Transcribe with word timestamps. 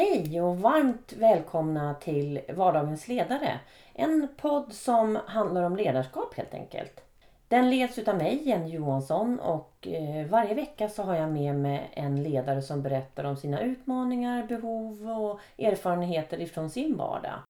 Hej 0.00 0.40
och 0.40 0.58
varmt 0.58 1.12
välkomna 1.12 1.94
till 1.94 2.40
Vardagens 2.48 3.08
ledare. 3.08 3.60
En 3.94 4.28
podd 4.36 4.72
som 4.72 5.18
handlar 5.26 5.62
om 5.62 5.76
ledarskap 5.76 6.34
helt 6.34 6.54
enkelt. 6.54 7.00
Den 7.48 7.70
leds 7.70 7.98
utav 7.98 8.16
mig, 8.16 8.48
Jenny 8.48 8.70
Johansson 8.70 9.40
och 9.40 9.88
eh, 9.88 10.26
varje 10.26 10.54
vecka 10.54 10.88
så 10.88 11.02
har 11.02 11.14
jag 11.14 11.32
med 11.32 11.54
mig 11.54 11.90
en 11.92 12.22
ledare 12.22 12.62
som 12.62 12.82
berättar 12.82 13.24
om 13.24 13.36
sina 13.36 13.60
utmaningar, 13.60 14.46
behov 14.46 15.10
och 15.10 15.40
erfarenheter 15.58 16.40
ifrån 16.40 16.70
sin 16.70 16.96
vardag. 16.96 17.42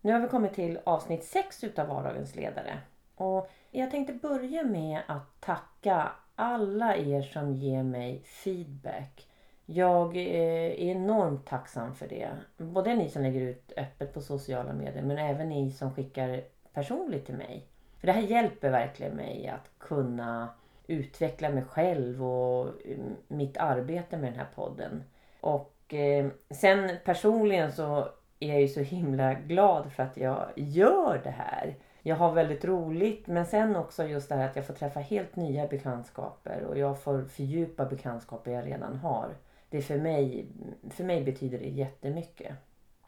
Nu 0.00 0.12
har 0.12 0.20
vi 0.20 0.28
kommit 0.28 0.54
till 0.54 0.78
avsnitt 0.84 1.24
6 1.24 1.64
utav 1.64 1.88
Vardagens 1.88 2.36
ledare. 2.36 2.78
Och 3.16 3.50
jag 3.70 3.90
tänkte 3.90 4.12
börja 4.12 4.64
med 4.64 5.00
att 5.06 5.40
tacka 5.40 6.12
alla 6.34 6.96
er 6.96 7.22
som 7.22 7.54
ger 7.54 7.82
mig 7.82 8.22
feedback 8.24 9.27
jag 9.70 10.16
eh, 10.16 10.22
är 10.22 10.70
enormt 10.70 11.46
tacksam 11.46 11.94
för 11.94 12.08
det. 12.08 12.28
Både 12.56 12.94
ni 12.94 13.08
som 13.08 13.22
lägger 13.22 13.40
ut 13.40 13.72
öppet 13.76 14.14
på 14.14 14.20
sociala 14.20 14.72
medier 14.72 15.02
men 15.02 15.18
även 15.18 15.48
ni 15.48 15.70
som 15.70 15.94
skickar 15.94 16.42
personligt 16.72 17.26
till 17.26 17.34
mig. 17.34 17.66
För 18.00 18.06
det 18.06 18.12
här 18.12 18.22
hjälper 18.22 18.70
verkligen 18.70 19.16
mig 19.16 19.48
att 19.48 19.70
kunna 19.78 20.48
utveckla 20.86 21.50
mig 21.50 21.64
själv 21.64 22.24
och 22.24 22.66
eh, 22.66 22.98
mitt 23.28 23.56
arbete 23.56 24.16
med 24.16 24.32
den 24.32 24.38
här 24.38 24.48
podden. 24.54 25.02
Och 25.40 25.94
eh, 25.94 26.26
sen 26.50 26.90
personligen 27.04 27.72
så 27.72 28.08
är 28.40 28.48
jag 28.48 28.60
ju 28.60 28.68
så 28.68 28.80
himla 28.80 29.34
glad 29.34 29.92
för 29.92 30.02
att 30.02 30.16
jag 30.16 30.48
gör 30.56 31.20
det 31.24 31.30
här. 31.30 31.76
Jag 32.02 32.16
har 32.16 32.32
väldigt 32.32 32.64
roligt 32.64 33.26
men 33.26 33.46
sen 33.46 33.76
också 33.76 34.04
just 34.04 34.28
det 34.28 34.34
här 34.34 34.48
att 34.48 34.56
jag 34.56 34.66
får 34.66 34.74
träffa 34.74 35.00
helt 35.00 35.36
nya 35.36 35.66
bekantskaper 35.66 36.64
och 36.64 36.78
jag 36.78 37.00
får 37.02 37.24
fördjupa 37.24 37.84
bekantskaper 37.84 38.50
jag 38.50 38.66
redan 38.66 38.96
har 38.96 39.34
det 39.70 39.82
för 39.82 39.98
mig, 39.98 40.46
för 40.90 41.04
mig 41.04 41.24
betyder 41.24 41.58
det 41.58 41.68
jättemycket. 41.68 42.52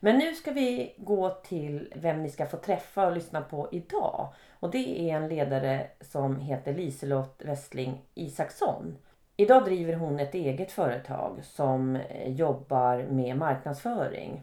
Men 0.01 0.19
nu 0.19 0.35
ska 0.35 0.51
vi 0.51 0.95
gå 0.97 1.31
till 1.31 1.93
vem 1.97 2.23
ni 2.23 2.31
ska 2.31 2.47
få 2.47 2.57
träffa 2.57 3.07
och 3.07 3.13
lyssna 3.13 3.41
på 3.41 3.69
idag. 3.73 4.29
Och 4.61 4.71
det 4.71 5.11
är 5.11 5.17
en 5.17 5.29
ledare 5.29 5.87
som 6.01 6.37
heter 6.37 6.75
Liselott 6.75 7.43
Westling 7.45 8.03
Isaksson. 8.15 8.99
Idag 9.37 9.65
driver 9.65 9.95
hon 9.95 10.21
ett 10.21 10.35
eget 10.35 10.73
företag 10.73 11.41
som 11.43 11.99
jobbar 12.27 13.03
med 13.03 13.37
marknadsföring. 13.37 14.43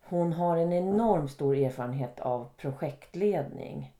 Hon 0.00 0.32
har 0.32 0.56
en 0.56 0.72
enormt 0.72 1.30
stor 1.30 1.56
erfarenhet 1.56 2.20
av 2.20 2.48
projektledning. 2.56 3.92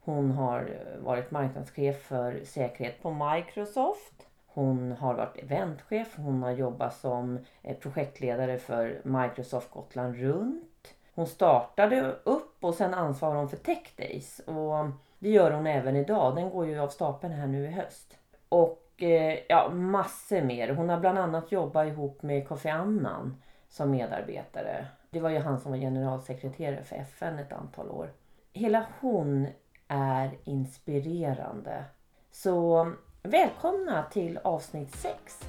Hon 0.00 0.30
har 0.30 0.80
varit 0.98 1.30
marknadschef 1.30 2.02
för 2.02 2.40
säkerhet 2.44 3.02
på 3.02 3.10
Microsoft 3.10 4.26
hon 4.54 4.92
har 4.92 5.14
varit 5.14 5.36
eventchef, 5.36 6.16
hon 6.16 6.42
har 6.42 6.50
jobbat 6.50 6.96
som 6.96 7.38
eh, 7.62 7.76
projektledare 7.76 8.58
för 8.58 9.00
Microsoft 9.04 9.70
Gotland 9.70 10.16
runt. 10.16 10.94
Hon 11.14 11.26
startade 11.26 12.16
upp 12.24 12.64
och 12.64 12.74
sen 12.74 12.94
ansvarar 12.94 13.34
hon 13.34 13.48
för 13.48 13.56
Tech 13.56 13.92
Days 13.96 14.38
och 14.38 14.90
det 15.18 15.30
gör 15.30 15.50
hon 15.50 15.66
även 15.66 15.96
idag. 15.96 16.36
Den 16.36 16.50
går 16.50 16.66
ju 16.66 16.78
av 16.78 16.88
stapeln 16.88 17.32
här 17.32 17.46
nu 17.46 17.64
i 17.64 17.70
höst. 17.70 18.18
Och 18.48 19.02
eh, 19.02 19.38
ja, 19.48 19.70
massor 19.70 20.42
mer. 20.42 20.74
Hon 20.74 20.88
har 20.88 21.00
bland 21.00 21.18
annat 21.18 21.52
jobbat 21.52 21.86
ihop 21.86 22.22
med 22.22 22.48
Kofi 22.48 22.68
Annan 22.68 23.42
som 23.68 23.90
medarbetare. 23.90 24.86
Det 25.10 25.20
var 25.20 25.30
ju 25.30 25.38
han 25.38 25.60
som 25.60 25.70
var 25.70 25.78
generalsekreterare 25.78 26.82
för 26.82 26.96
FN 26.96 27.38
ett 27.38 27.52
antal 27.52 27.90
år. 27.90 28.10
Hela 28.52 28.86
hon 29.00 29.46
är 29.88 30.30
inspirerande. 30.44 31.84
Så 32.30 32.92
Välkomna 33.28 34.02
till 34.02 34.38
avsnitt 34.44 34.96
6. 34.96 35.44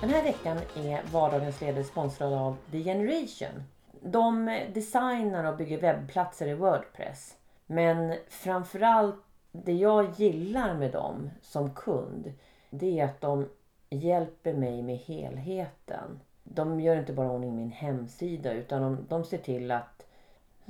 Den 0.00 0.10
här 0.10 0.22
veckan 0.22 0.58
är 0.76 1.02
Vardagens 1.12 1.60
ledare 1.60 1.84
sponsrad 1.84 2.32
av 2.32 2.56
The 2.70 2.84
Generation. 2.84 3.62
De 4.00 4.60
designar 4.74 5.52
och 5.52 5.56
bygger 5.56 5.80
webbplatser 5.80 6.46
i 6.46 6.54
Wordpress. 6.54 7.36
Men 7.66 8.16
framförallt 8.28 9.24
det 9.52 9.72
jag 9.72 10.10
gillar 10.16 10.74
med 10.74 10.92
dem 10.92 11.30
som 11.42 11.74
kund 11.74 12.32
det 12.70 13.00
är 13.00 13.04
att 13.04 13.20
de 13.20 13.48
hjälper 13.90 14.54
mig 14.54 14.82
med 14.82 14.96
helheten 14.96 16.20
de 16.44 16.80
gör 16.80 16.96
inte 16.96 17.12
bara 17.12 17.30
ordning 17.30 17.56
min 17.56 17.70
hemsida 17.70 18.52
utan 18.52 18.82
de, 18.82 19.06
de 19.08 19.24
ser 19.24 19.38
till 19.38 19.70
att 19.70 20.02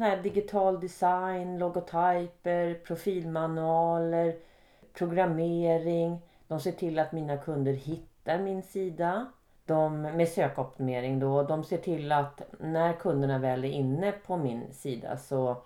här 0.02 0.22
digital 0.22 0.80
design, 0.80 1.58
logotyper, 1.58 2.74
profilmanualer, 2.74 4.36
programmering. 4.92 6.18
De 6.48 6.60
ser 6.60 6.72
till 6.72 6.98
att 6.98 7.12
mina 7.12 7.36
kunder 7.36 7.72
hittar 7.72 8.38
min 8.38 8.62
sida. 8.62 9.26
De, 9.66 10.02
med 10.02 10.28
sökoptimering 10.28 11.20
då. 11.20 11.42
De 11.42 11.64
ser 11.64 11.78
till 11.78 12.12
att 12.12 12.42
när 12.60 12.92
kunderna 12.92 13.38
väl 13.38 13.64
är 13.64 13.68
inne 13.68 14.12
på 14.12 14.36
min 14.36 14.72
sida 14.72 15.16
så 15.16 15.56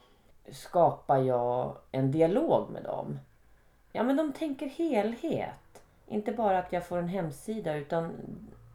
skapar 0.50 1.18
jag 1.18 1.76
en 1.92 2.12
dialog 2.12 2.70
med 2.70 2.84
dem. 2.84 3.18
Ja 3.92 4.02
men 4.02 4.16
de 4.16 4.32
tänker 4.32 4.66
helhet. 4.66 5.82
Inte 6.08 6.32
bara 6.32 6.58
att 6.58 6.72
jag 6.72 6.86
får 6.86 6.98
en 6.98 7.08
hemsida 7.08 7.74
utan 7.74 8.12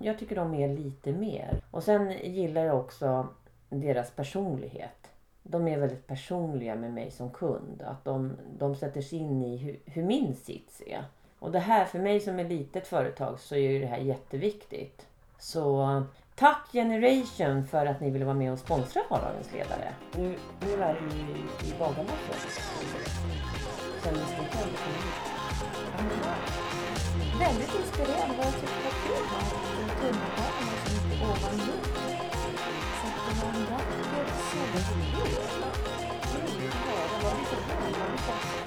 jag 0.04 0.20
tycker 0.20 0.36
de 0.36 0.54
är 0.54 0.68
lite 0.68 1.12
mer. 1.12 1.62
Och 1.72 1.84
sen 1.84 2.12
gillar 2.12 2.66
jag 2.66 2.80
också 2.80 3.28
deras 3.70 4.12
personlighet. 4.12 5.12
De 5.44 5.68
är 5.68 5.78
väldigt 5.78 6.08
personliga 6.08 6.76
med 6.76 6.94
mig 6.94 7.12
som 7.12 7.30
kund. 7.30 7.82
Att 7.82 8.04
de, 8.04 8.38
de 8.58 8.76
sätter 8.76 9.02
sig 9.02 9.20
in 9.20 9.44
i 9.44 9.58
hur, 9.58 9.80
hur 9.86 10.04
min 10.04 10.36
sits 10.36 10.82
är. 10.88 11.04
Och 11.40 11.52
det 11.52 11.60
här, 11.60 11.86
för 11.86 12.00
mig 12.00 12.20
som 12.20 12.40
är 12.40 12.44
litet 12.44 12.88
företag 12.88 13.40
så 13.40 13.56
är 13.56 13.72
ju 13.72 13.80
det 13.80 13.86
här 13.86 13.98
jätteviktigt. 13.98 15.08
Så 15.40 16.04
tack 16.36 16.70
Generation 16.74 17.68
för 17.68 17.86
att 17.86 18.02
ni 18.02 18.10
ville 18.10 18.26
vara 18.26 18.36
med 18.36 18.52
och 18.52 18.60
sponsra 18.60 19.02
Vardagens 19.10 19.54
ledare. 19.54 19.94
Nu, 20.16 20.36
nu 20.62 20.84
är 20.84 21.02
vi 21.02 21.18
i, 21.18 21.70
i 21.70 21.80
Bagarmossen. 21.80 22.36
Kändes 24.04 24.30
det? 24.30 25.41
Väldigt 27.40 27.76
inspirerande. 27.80 28.36
Vad 28.38 28.46
jag 28.46 28.54
tyckte 28.54 28.80
var 28.86 28.96
kul 29.04 29.26
tunnelbanan 30.02 30.76
som 30.84 30.94
gick 30.94 31.22
ovan 31.24 31.58
jord. 31.68 31.88
Så 32.98 33.06
att 33.08 33.20
det 33.26 33.34
var 33.42 33.52
en 33.54 33.66
vacker 33.72 34.02
solsken. 34.50 35.02
Det 36.02 37.20
var 37.24 37.34
lite 37.40 37.58
härligt. 37.68 38.08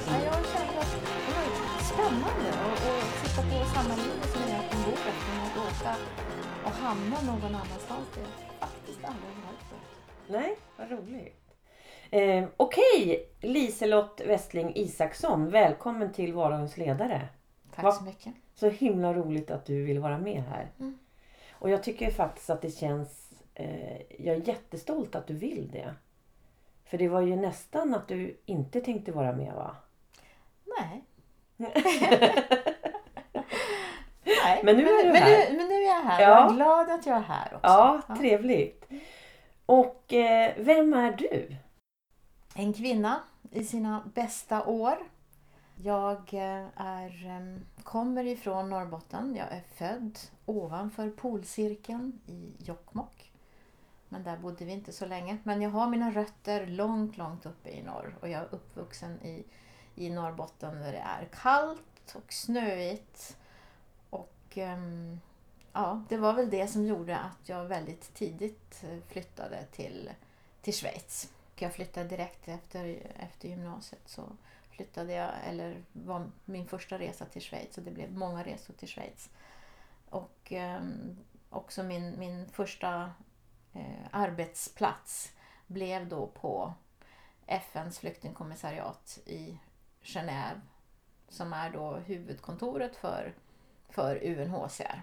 Ja, 0.07 0.17
jag 0.25 0.41
kände 0.53 0.81
att 0.81 0.93
det 1.27 1.33
var 1.37 1.47
spännande 1.91 2.49
att 2.63 3.13
sitta 3.23 3.43
på 3.43 3.57
samma 3.75 3.95
linje 3.97 4.27
som 4.33 4.43
jag 4.43 4.65
en 4.71 4.83
bok 4.85 5.03
efter 5.13 5.33
att 5.45 5.57
åka 5.67 5.97
och 6.65 6.73
hamna 6.73 7.21
någon 7.21 7.55
annanstans. 7.55 8.09
Det 8.15 8.52
faktiskt 9.03 9.25
aldrig 9.25 9.45
varit 9.45 9.63
förut. 9.69 10.27
Nej, 10.27 10.57
vad 10.77 10.91
roligt. 10.91 11.55
Eh, 12.11 12.49
Okej. 12.57 13.29
Liselott 13.41 14.21
Westling 14.27 14.73
Isaksson, 14.75 15.51
välkommen 15.51 16.13
till 16.13 16.33
Vardagens 16.33 16.77
ledare. 16.77 17.29
Tack 17.75 17.85
Va? 17.85 17.93
så 17.93 18.05
mycket. 18.05 18.35
Så 18.55 18.69
himla 18.69 19.15
roligt 19.15 19.51
att 19.51 19.67
du 19.67 19.85
vill 19.85 19.99
vara 19.99 20.19
med 20.19 20.43
här. 20.43 20.71
Mm. 20.79 20.99
Och 21.53 21.71
jag 21.71 21.83
tycker 21.83 22.11
faktiskt 22.11 22.51
att 22.51 22.63
det 22.63 22.71
känns... 22.71 23.33
Eh, 23.55 24.01
jag 24.19 24.37
är 24.37 24.49
jättestolt 24.49 25.15
att 25.15 25.27
du 25.27 25.35
vill 25.35 25.71
det. 25.73 25.95
För 26.85 26.99
det 26.99 27.09
var 27.09 27.21
ju 27.21 27.37
nästan 27.37 27.95
att 27.95 28.09
du 28.09 28.37
inte 28.47 28.81
tänkte 28.81 29.13
vara 29.13 29.33
med 29.33 29.55
va? 29.55 29.77
Nej. 30.65 31.05
Nej. 34.25 34.61
Men 34.65 34.77
nu 34.77 34.83
är 34.83 35.05
du 35.07 35.13
men, 35.13 35.23
här. 35.23 35.51
Nu, 35.51 35.57
men 35.57 35.69
nu 35.69 35.75
är 35.75 35.89
jag 35.89 36.03
här. 36.03 36.23
Ja. 36.23 36.29
Jag 36.29 36.51
är 36.51 36.55
glad 36.55 36.91
att 36.91 37.07
jag 37.07 37.17
är 37.17 37.23
här 37.23 37.55
också. 37.55 37.61
Ja, 37.63 38.03
trevligt. 38.19 38.85
Och 39.67 40.13
eh, 40.13 40.53
vem 40.57 40.95
är 40.95 41.13
du? 41.13 41.57
en 42.55 42.73
kvinna 42.73 43.21
i 43.51 43.65
sina 43.65 44.03
bästa 44.15 44.65
år. 44.65 44.99
Jag 45.77 46.35
eh, 46.35 46.67
är, 46.77 47.61
kommer 47.83 48.25
ifrån 48.25 48.71
Norrbotten. 48.71 49.37
Jag 49.37 49.47
är 49.53 49.63
född 49.75 50.19
ovanför 50.47 51.11
polcirkeln 51.11 52.21
i 52.27 52.53
Jokkmokk. 52.59 53.33
Men 54.09 54.25
där 54.25 54.37
bodde 54.37 54.65
vi 54.65 54.73
inte 54.73 54.93
så 54.93 55.07
länge. 55.07 55.39
Men 55.43 55.63
jag 55.63 55.71
har 55.71 55.89
mina 55.89 56.11
rötter 56.11 56.67
långt, 56.67 57.17
långt 57.17 57.47
uppe 57.47 57.71
i 57.71 57.83
norr. 57.83 58.15
Och 58.21 58.29
jag 58.29 58.41
är 58.41 58.49
uppvuxen 58.55 59.23
i, 59.23 59.45
i 59.95 60.11
Norrbotten 60.11 60.81
där 60.81 60.93
det 60.93 60.99
är 60.99 61.29
kallt 61.43 62.15
och 62.15 62.33
snöigt. 62.33 63.37
Och 64.53 64.59
ehm, 64.59 65.21
ja, 65.73 66.03
det 66.09 66.17
var 66.17 66.33
väl 66.33 66.51
det 66.51 66.67
som 66.67 66.87
gjorde 66.87 67.19
att 67.19 67.49
jag 67.49 67.65
väldigt 67.65 68.15
tidigt 68.15 68.85
eh, 68.85 68.99
flyttade 69.09 69.67
till, 69.73 70.11
till 70.63 70.75
Schweiz 70.75 71.33
jag 71.63 71.75
flyttade 71.75 72.09
direkt 72.09 72.49
efter, 72.49 73.13
efter 73.17 73.49
gymnasiet 73.49 74.09
så 74.09 74.23
flyttade 74.71 75.13
jag, 75.13 75.31
eller 75.47 75.83
var 75.93 76.31
min 76.45 76.67
första 76.67 76.99
resa 76.99 77.25
till 77.25 77.43
Schweiz 77.43 77.79
och 77.79 77.85
det 77.85 77.91
blev 77.91 78.13
många 78.13 78.45
resor 78.45 78.75
till 78.75 78.89
Schweiz. 78.89 79.31
Och 80.11 80.53
eh, 80.53 80.83
också 81.51 81.83
min, 81.83 82.19
min 82.19 82.49
första 82.49 83.13
eh, 83.73 84.07
arbetsplats 84.11 85.33
blev 85.67 86.09
då 86.09 86.27
på 86.27 86.75
FNs 87.47 87.99
flyktingkommissariat 87.99 89.19
i 89.27 89.59
Genève 90.03 90.61
som 91.29 91.53
är 91.53 91.71
då 91.71 91.97
huvudkontoret 91.97 92.97
för, 92.97 93.35
för 93.93 94.25
UNHCR. 94.25 95.03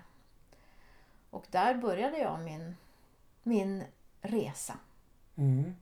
Och 1.29 1.45
där 1.51 1.75
började 1.75 2.17
jag 2.17 2.39
min, 2.39 2.75
min 3.43 3.83
resa. 4.21 4.73
Mm. 5.35 5.75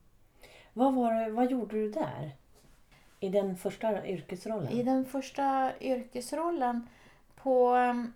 Vad, 0.73 0.95
var 0.95 1.29
vad 1.29 1.51
gjorde 1.51 1.75
du 1.75 1.91
där? 1.91 2.35
I 3.19 3.29
den 3.29 3.57
första 3.57 4.07
yrkesrollen? 4.07 4.71
I 4.71 4.83
den 4.83 5.05
första 5.05 5.73
yrkesrollen 5.79 6.87
på... 7.35 7.69
ehm, 7.69 8.13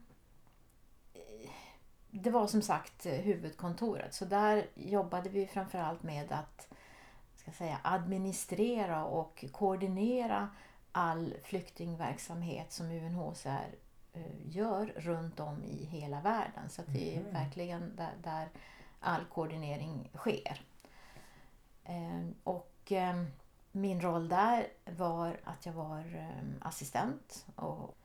Det 2.12 2.30
var 2.30 2.48
som 2.48 2.62
sagt 2.62 3.06
huvudkontoret, 3.06 4.14
så 4.14 4.26
där 4.26 4.68
jobbade 4.76 5.30
vi 5.30 5.48
framförallt 5.48 6.04
med 6.04 6.32
att 6.32 6.68
ska 7.42 7.52
säga, 7.52 7.80
administrera 7.84 9.06
och 9.06 9.46
koordinera 9.52 10.50
all 10.92 11.34
flyktingverksamhet 11.44 12.72
som 12.72 12.92
UNHCR 12.92 13.76
gör 14.46 14.86
runt 14.96 15.40
om 15.40 15.64
i 15.64 15.86
hela 15.86 16.22
världen. 16.22 16.70
Så 16.70 16.82
att 16.82 16.94
det 16.94 17.16
är 17.18 17.22
Mhm. 17.24 17.34
verkligen 17.34 17.96
där, 17.96 18.14
där 18.24 18.50
all 19.00 19.26
koordinering 19.26 20.10
sker. 20.16 20.62
Eh, 21.84 22.28
Och 22.44 22.92
eh, 22.92 23.24
min 23.72 24.02
roll 24.02 24.28
där 24.30 24.68
var 24.86 25.40
att 25.44 25.66
jag 25.66 25.74
var 25.74 26.00
eh, 26.16 26.68
assistent 26.68 27.46
och 27.56 27.96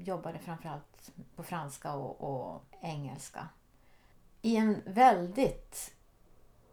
jobbade 0.00 0.38
framförallt 0.38 1.10
på 1.36 1.42
franska 1.42 1.92
och, 1.94 2.20
och 2.20 2.62
engelska. 2.80 3.48
I 4.42 4.56
en 4.56 4.82
väldigt 4.86 5.94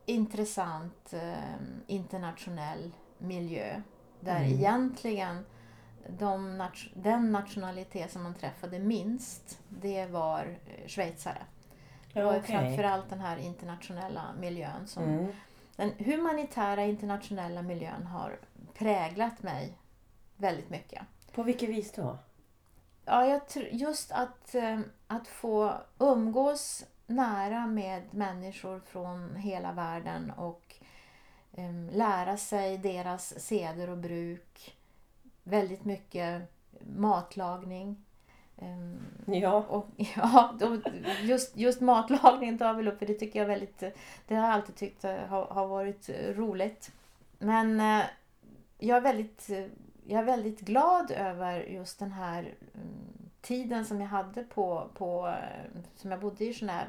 intressant 0.06 1.14
eh, 1.14 1.56
internationell 1.88 2.92
miljö 3.18 3.82
där 4.20 4.38
Mm. 4.40 4.54
egentligen 4.54 5.46
de 6.10 6.68
den 6.94 7.32
nationalitet 7.32 8.12
som 8.12 8.24
man 8.24 8.34
träffade 8.34 8.80
minst, 8.80 9.60
det 9.70 10.06
var 10.06 10.58
eh, 10.66 10.88
schweizare. 10.88 11.42
Det 12.14 12.24
var 12.24 12.38
okej. 12.38 12.52
framförallt 12.56 13.10
den 13.10 13.20
här 13.20 13.38
internationella 13.38 14.24
miljön 14.40 14.88
som 14.88 15.04
Mm. 15.04 15.28
den 15.76 15.92
humanitära 15.98 16.86
internationella 16.86 17.62
miljön 17.62 18.06
har 18.06 18.40
präglat 18.74 19.44
mig 19.44 19.78
väldigt 20.38 20.70
mycket. 20.70 21.02
På 21.32 21.44
vilket 21.44 21.70
vis 21.70 21.92
då? 21.92 22.18
Ja, 23.06 23.26
jag 23.26 23.42
just 23.72 24.12
att, 24.12 24.56
eh, 24.56 24.80
att 25.08 25.28
få 25.28 25.74
umgås 26.00 26.86
nära 27.08 27.68
med 27.68 28.14
människor 28.14 28.80
från 28.80 29.36
hela 29.36 29.72
världen 29.72 30.32
och 30.32 30.76
eh, 31.54 31.74
lära 31.92 32.38
sig 32.38 32.78
deras 32.78 33.40
seder 33.40 33.90
och 33.90 33.98
bruk. 33.98 34.76
Väldigt 35.48 35.86
mycket 35.86 36.42
matlagning. 36.96 38.06
Eh, 38.58 39.36
Ja. 39.42 39.66
och, 39.70 39.88
ja, 40.16 40.58
just, 41.24 41.58
just 41.58 41.82
matlagning 41.82 42.58
tar 42.58 42.66
jag 42.66 42.74
väl 42.74 42.88
upp 42.88 43.00
för 43.00 43.06
det 43.06 43.14
tycker 43.14 43.40
jag 43.40 43.48
väldigt, 43.48 43.80
det 44.28 44.36
har 44.36 44.44
jag 44.44 44.54
alltid 44.54 44.76
tyckt 44.76 45.04
har, 45.04 45.46
har 45.46 45.68
varit 45.68 46.10
roligt. 46.36 46.92
Men 47.38 47.80
eh, 47.80 48.06
jag 48.78 48.98
är 48.98 49.02
väldigt, 49.02 49.50
jag 50.06 50.20
är 50.20 50.24
väldigt 50.24 50.60
glad 50.60 51.12
över 51.12 51.60
just 51.60 52.00
den 52.00 52.12
här 52.12 52.40
mm, 52.74 53.30
tiden 53.42 53.86
som 53.86 54.02
jag 54.02 54.08
hade 54.08 54.44
på, 54.44 54.90
på 54.94 55.28
eh, 55.28 55.82
som 55.96 56.12
jag 56.12 56.20
bodde 56.20 56.46
i 56.46 56.52
Genève. 56.52 56.88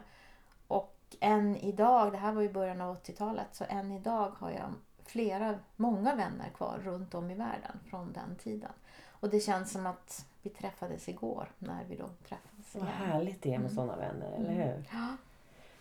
Och 0.68 0.96
än 1.20 1.56
idag, 1.56 2.12
det 2.12 2.18
här 2.18 2.32
var 2.32 2.42
ju 2.42 2.52
början 2.52 2.80
av 2.80 2.96
80-talet, 2.96 3.48
så 3.52 3.64
än 3.68 3.92
idag 3.92 4.32
har 4.38 4.50
jag 4.50 4.74
flera, 5.06 5.58
många 5.76 6.14
vänner 6.14 6.48
kvar 6.50 6.78
runt 6.84 7.14
om 7.14 7.30
i 7.30 7.34
världen 7.34 7.80
från 7.90 8.12
den 8.12 8.36
tiden. 8.36 8.72
Och 9.20 9.30
det 9.30 9.40
känns 9.40 9.72
som 9.72 9.86
att 9.86 10.26
vi 10.42 10.50
träffades 10.50 11.08
igår 11.08 11.48
när 11.58 11.84
vi 11.84 11.96
då 11.96 12.08
träffades 12.28 12.74
Vad 12.74 12.82
igen. 12.82 12.94
härligt 12.94 13.42
det 13.42 13.48
är 13.54 13.58
med 13.58 13.70
Mm. 13.70 13.74
sådana 13.74 13.96
vänner, 13.96 14.26
eller 14.32 14.50
Mm. 14.50 14.56
hur? 14.68 14.84
Ja. 14.92 15.16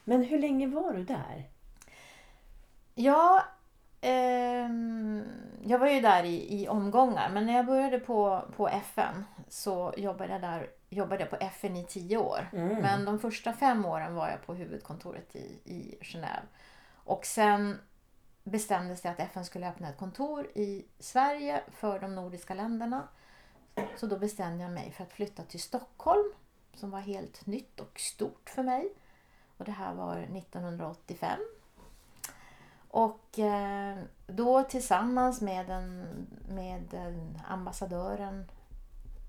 Men 0.04 0.24
hur 0.24 0.40
länge 0.40 0.68
var 0.68 0.94
du 0.94 1.04
där? 1.04 1.50
Ja, 2.96 3.44
ehm, 4.02 5.24
jag 5.64 5.80
var 5.80 5.88
ju 5.88 6.02
där 6.02 6.24
i, 6.24 6.62
i 6.62 6.68
omgångar. 6.68 7.30
Men 7.30 7.46
när 7.46 7.54
jag 7.54 7.66
började 7.66 8.00
på, 8.00 8.42
på 8.56 8.68
FN 8.70 9.26
så 9.50 9.94
jobbade 9.98 10.32
jag, 10.34 10.42
där, 10.42 10.70
jobbade 10.90 11.22
jag 11.22 11.30
på 11.30 11.36
FN 11.36 11.76
i 11.76 11.86
tio 11.86 12.18
år. 12.18 12.50
Mm. 12.54 12.82
Men 12.82 13.06
de 13.06 13.20
första 13.20 13.54
fem 13.54 13.86
åren 13.86 14.16
var 14.16 14.30
jag 14.30 14.46
på 14.46 14.54
huvudkontoret 14.54 15.36
i, 15.36 15.60
i 15.66 15.98
Genève. 16.02 16.44
Och 16.94 17.26
sen 17.26 17.80
bestämdes 18.46 19.02
det 19.02 19.10
att 19.10 19.20
FN 19.20 19.46
skulle 19.46 19.70
öppna 19.70 19.90
ett 19.90 19.98
kontor 19.98 20.48
i 20.56 20.86
Sverige 21.00 21.64
för 21.72 22.00
de 22.00 22.16
nordiska 22.16 22.54
länderna. 22.54 23.08
Så 23.96 24.08
då 24.08 24.20
bestämde 24.20 24.64
jag 24.64 24.72
mig 24.72 24.92
för 24.92 25.04
att 25.04 25.12
flytta 25.12 25.44
till 25.44 25.62
Stockholm 25.62 26.34
som 26.74 26.92
var 26.92 27.00
helt 27.00 27.46
nytt 27.46 27.80
och 27.80 28.00
stort 28.00 28.50
för 28.50 28.64
mig. 28.64 28.94
Och 29.58 29.66
det 29.66 29.72
här 29.72 29.94
var 29.94 30.18
1985. 30.18 31.40
Och 32.88 33.40
eh, 33.40 33.98
då 34.28 34.64
tillsammans 34.64 35.42
med, 35.42 35.70
en, 35.70 36.06
med 36.50 36.94
en 36.94 37.42
ambassadören, 37.48 38.52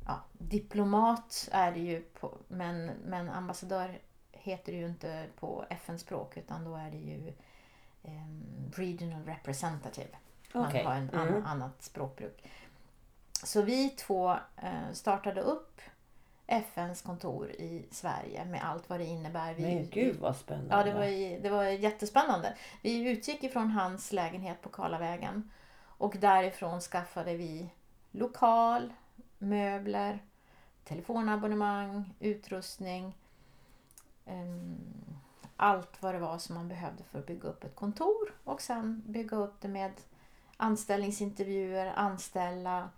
ja, 0.07 0.21
diplomat 0.33 1.49
är 1.53 1.73
det 1.73 1.81
ju, 1.81 2.03
på, 2.03 2.35
men, 2.49 2.87
men 2.87 3.29
ambassadör 3.29 3.99
heter 4.33 4.73
det 4.73 4.79
ju 4.79 4.87
inte 4.87 5.27
på 5.41 5.65
FN-språk 5.71 6.37
utan 6.37 6.65
då 6.65 6.77
är 6.77 6.91
det 6.91 6.97
ju 6.97 7.33
em, 8.07 8.73
regional 8.77 9.23
representative. 9.25 10.09
Man 10.53 10.65
har 10.65 10.95
en 10.95 11.09
Mm. 11.09 11.21
annan, 11.21 11.47
annat 11.47 11.83
språkbruk. 11.83 12.45
Så 13.45 13.63
vi 13.63 13.91
två 13.91 14.31
eh, 14.57 14.93
startade 14.93 15.41
upp 15.41 15.81
FNs 16.47 17.03
kontor 17.03 17.51
i 17.51 17.87
Sverige 17.91 18.45
med 18.45 18.65
allt 18.65 18.89
vad 18.91 19.01
det 19.01 19.05
innebär. 19.05 19.55
Vi, 19.55 19.63
Men 19.63 19.89
gud 19.91 20.17
vad 20.21 20.37
spännande. 20.37 20.75
Ja, 20.77 20.85
det 20.85 20.93
var, 20.95 21.43
det 21.43 21.51
var 21.51 21.65
jättespännande. 21.65 22.57
Vi 22.83 23.09
utgick 23.11 23.43
ifrån 23.45 23.71
hans 23.71 24.13
lägenhet 24.13 24.63
på 24.63 24.69
Karlavägen 24.69 25.51
och 25.99 26.17
därifrån 26.19 26.81
skaffade 26.81 27.37
vi 27.37 27.71
lokal, 28.11 28.93
möbler, 29.39 30.19
telefonabonnemang, 30.85 32.15
utrustning. 32.21 33.15
em, 34.27 34.77
Allt 35.57 36.03
vad 36.03 36.15
det 36.15 36.19
var 36.19 36.39
som 36.39 36.55
man 36.55 36.69
behövde 36.69 37.03
för 37.05 37.19
att 37.19 37.27
bygga 37.27 37.49
upp 37.49 37.65
ett 37.65 37.75
kontor 37.77 38.35
och 38.45 38.61
sen 38.61 39.03
bygga 39.07 39.37
upp 39.37 39.55
det 39.61 39.69
med 39.69 39.93
anställningsintervjuer, 40.57 41.93
anställa. 41.97 42.89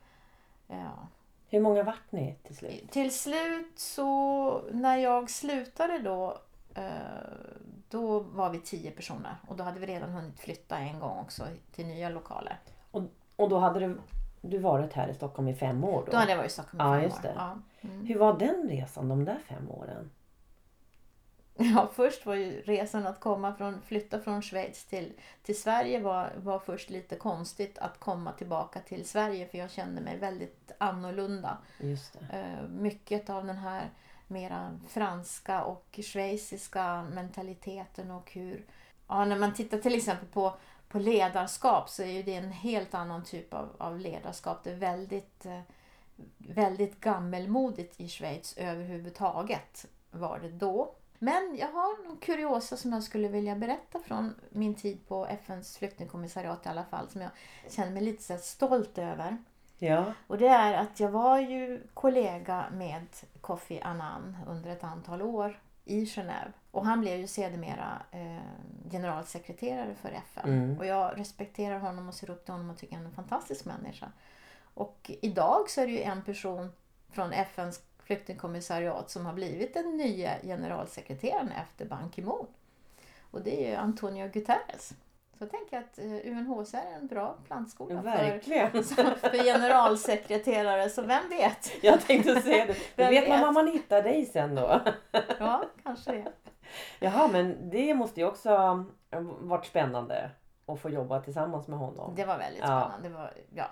Ja, 0.67 1.09
Hur 1.49 1.61
många 1.61 1.83
vart 1.83 2.13
ni 2.13 2.37
till 2.43 2.57
slut? 2.57 2.91
till 2.91 3.15
slut 3.15 3.79
så 3.79 4.61
när 4.73 4.97
jag 4.97 5.31
slutade 5.31 5.99
då 5.99 6.39
eh, 6.75 6.85
då 7.91 8.21
var 8.21 8.51
vi 8.51 8.61
tio 8.61 8.91
personer 8.91 9.37
och 9.49 9.57
då 9.57 9.65
hade 9.65 9.81
vi 9.81 9.87
redan 9.87 10.11
hunnit 10.11 10.41
flytta 10.41 10.79
en 10.79 11.01
gång 11.01 11.19
också 11.19 11.47
till 11.73 11.87
nya 11.87 12.09
lokaler. 12.09 12.59
Och 13.37 13.49
då 13.49 13.59
hade 13.59 13.81
du, 13.81 13.99
du 14.41 14.59
varit 14.59 14.93
här 14.93 15.09
i 15.09 15.15
Stockholm 15.15 15.49
i 15.49 15.55
fem 15.55 15.85
år 15.85 16.03
då? 16.07 16.13
Då 16.13 16.17
hade 16.19 16.31
jag 16.31 16.37
varit 16.39 16.51
i 16.51 16.53
Stockholm 16.53 16.81
i 16.81 16.85
Ja, 16.85 16.95
fem 16.95 17.03
just 17.05 17.19
år. 17.19 17.23
det. 17.23 17.35
Ja. 17.37 17.59
Mm. 17.81 18.07
Hur 18.07 18.19
var 18.19 18.39
den 18.39 18.69
resan 18.69 19.09
de 19.09 19.25
där 19.25 19.39
fem 19.49 19.71
åren? 19.71 20.11
ja, 21.75 21.91
först 21.95 22.27
var 22.27 22.35
ju 22.35 22.63
resan 22.63 23.07
att 23.07 23.21
komma 23.21 23.55
från, 23.55 23.83
flytta 23.83 24.21
från 24.21 24.43
Schweiz 24.43 24.85
till, 24.85 25.13
till 25.43 25.61
Sverige 25.61 26.01
var, 26.01 26.33
var 26.37 26.59
först 26.59 26.91
lite 26.91 27.17
konstigt 27.17 27.79
att 27.79 28.01
komma 28.01 28.33
tillbaka 28.33 28.81
till 28.81 29.09
Sverige 29.09 29.49
för 29.49 29.59
jag 29.59 29.71
kände 29.71 30.01
mig 30.01 30.19
väldigt 30.19 30.73
annorlunda. 30.79 31.59
Just 31.81 32.13
det. 32.13 32.39
Eh, 32.39 32.69
mycket 32.69 33.31
av 33.31 33.47
den 33.47 33.57
här 33.57 33.91
mera 34.27 34.79
franska 34.89 35.63
och 35.63 36.01
schweiziska 36.03 37.03
mentaliteten 37.03 38.11
och 38.11 38.33
hur... 38.33 38.65
Ja, 39.09 39.25
när 39.25 39.39
man 39.39 39.55
tittar 39.55 39.79
till 39.79 39.95
exempel 39.95 40.29
på, 40.29 40.57
på 40.89 40.99
ledarskap 40.99 41.89
så 41.89 42.03
är 42.03 42.13
ju 42.13 42.23
det 42.23 42.35
en 42.35 42.53
helt 42.53 42.95
annan 42.95 43.25
typ 43.25 43.55
av, 43.55 43.69
av 43.79 43.99
ledarskap. 43.99 44.65
Det 44.65 44.71
är 44.71 44.77
väldigt, 44.77 45.47
eh, 45.47 45.61
väldigt 46.39 47.01
gammelmodigt 47.01 48.01
i 48.01 48.09
Schweiz 48.09 48.57
överhuvudtaget 48.57 49.87
var 50.11 50.39
det 50.39 50.51
då. 50.51 50.95
Men 51.19 51.57
jag 51.57 51.73
har 51.73 52.05
någon 52.05 52.17
kuriosa 52.17 52.77
som 52.77 52.93
jag 52.93 53.03
skulle 53.03 53.29
vilja 53.29 53.57
berätta 53.57 53.99
från 53.99 54.35
min 54.51 54.75
tid 54.75 55.09
på 55.09 55.27
FNs 55.27 55.79
flyktingkommissariat 55.79 56.67
i 56.67 56.69
alla 56.69 56.85
fall 56.85 57.09
som 57.09 57.21
jag 57.21 57.31
känner 57.69 57.93
mig 57.93 58.03
lite 58.03 58.23
så 58.23 58.37
stolt 58.37 58.99
över. 58.99 59.37
Ja. 59.79 60.13
Och 60.27 60.39
det 60.39 60.49
är 60.49 60.75
att 60.75 61.01
jag 61.01 61.11
var 61.11 61.39
ju 61.39 61.83
kollega 61.95 62.67
med 62.73 63.07
Kofi 63.41 63.81
Annan 63.81 64.37
under 64.47 64.71
ett 64.71 64.85
antal 64.85 65.23
år 65.23 65.61
i 65.85 66.05
Genève. 66.05 66.53
Och 66.71 66.87
han 66.87 67.01
blev 67.01 67.19
ju 67.19 67.27
sedermera 67.27 68.03
eh, 68.11 68.91
generalsekreterare 68.91 69.95
för 69.95 70.09
FN. 70.09 70.53
Mm. 70.53 70.79
Och 70.79 70.87
jag 70.87 71.19
respekterar 71.19 71.79
honom 71.79 72.09
och 72.09 72.15
ser 72.15 72.31
upp 72.31 72.45
till 72.45 72.55
honom 72.55 72.71
och 72.71 72.79
tycker 72.79 72.95
han 72.95 73.05
är 73.05 73.09
en 73.09 73.15
fantastisk 73.15 73.65
människa. 73.65 74.13
Och 74.75 75.11
idag 75.23 75.71
så 75.71 75.81
är 75.81 75.87
det 75.87 75.93
ju 75.93 76.03
en 76.03 76.23
person 76.23 76.73
från 77.11 77.33
FNs 77.33 77.81
flyktingkommissariat 78.09 79.11
som 79.11 79.27
har 79.27 79.33
blivit 79.33 79.75
den 79.75 79.97
nya 79.97 80.31
generalsekreteraren 80.43 81.53
efter 81.53 81.85
Ban 81.85 82.11
Ki-Moon. 82.11 82.47
Och 83.31 83.41
det 83.43 83.73
är 83.73 83.79
Antonio 83.79 84.29
Guterres. 84.29 84.89
Så 85.39 85.45
jag 85.45 85.51
tänker 85.51 85.79
att 85.79 85.99
eh, 85.99 86.33
UNHCR 86.33 86.77
är 86.77 86.97
en 87.01 87.07
bra 87.07 87.37
plantskola 87.47 88.03
för, 88.03 88.11
Verkligen. 88.11 88.71
för 88.85 89.45
generalsekreterare, 89.45 90.91
så 90.91 91.03
vem 91.03 91.29
vet? 91.29 91.71
Jag 91.83 92.01
tänkte 92.01 92.41
säga 92.43 92.67
det. 92.67 92.73
Då 92.97 93.03
Vem 93.03 93.11
vet 93.11 93.29
man 93.29 93.39
vet? 93.39 93.47
var 93.47 93.53
man 93.53 93.67
hittar 93.73 94.03
dig 94.03 94.27
sen 94.27 94.55
då. 94.55 94.81
Ja, 95.39 95.65
kanske 95.83 96.13
det. 96.13 96.33
Jaha, 97.01 97.29
men 97.29 97.71
det 97.71 97.95
måste 97.95 98.21
ju 98.21 98.27
också 98.27 98.51
ha 98.51 98.85
varit 99.41 99.67
spännande 99.67 100.31
att 100.67 100.81
få 100.81 100.91
jobba 100.91 101.21
tillsammans 101.21 101.69
med 101.69 101.79
honom. 101.79 102.15
Det 102.17 102.25
var 102.25 102.39
väldigt 102.39 102.61
Ja. 102.63 102.81
spännande. 102.81 103.09
Det 103.09 103.15
var, 103.15 103.33
ja, 103.55 103.67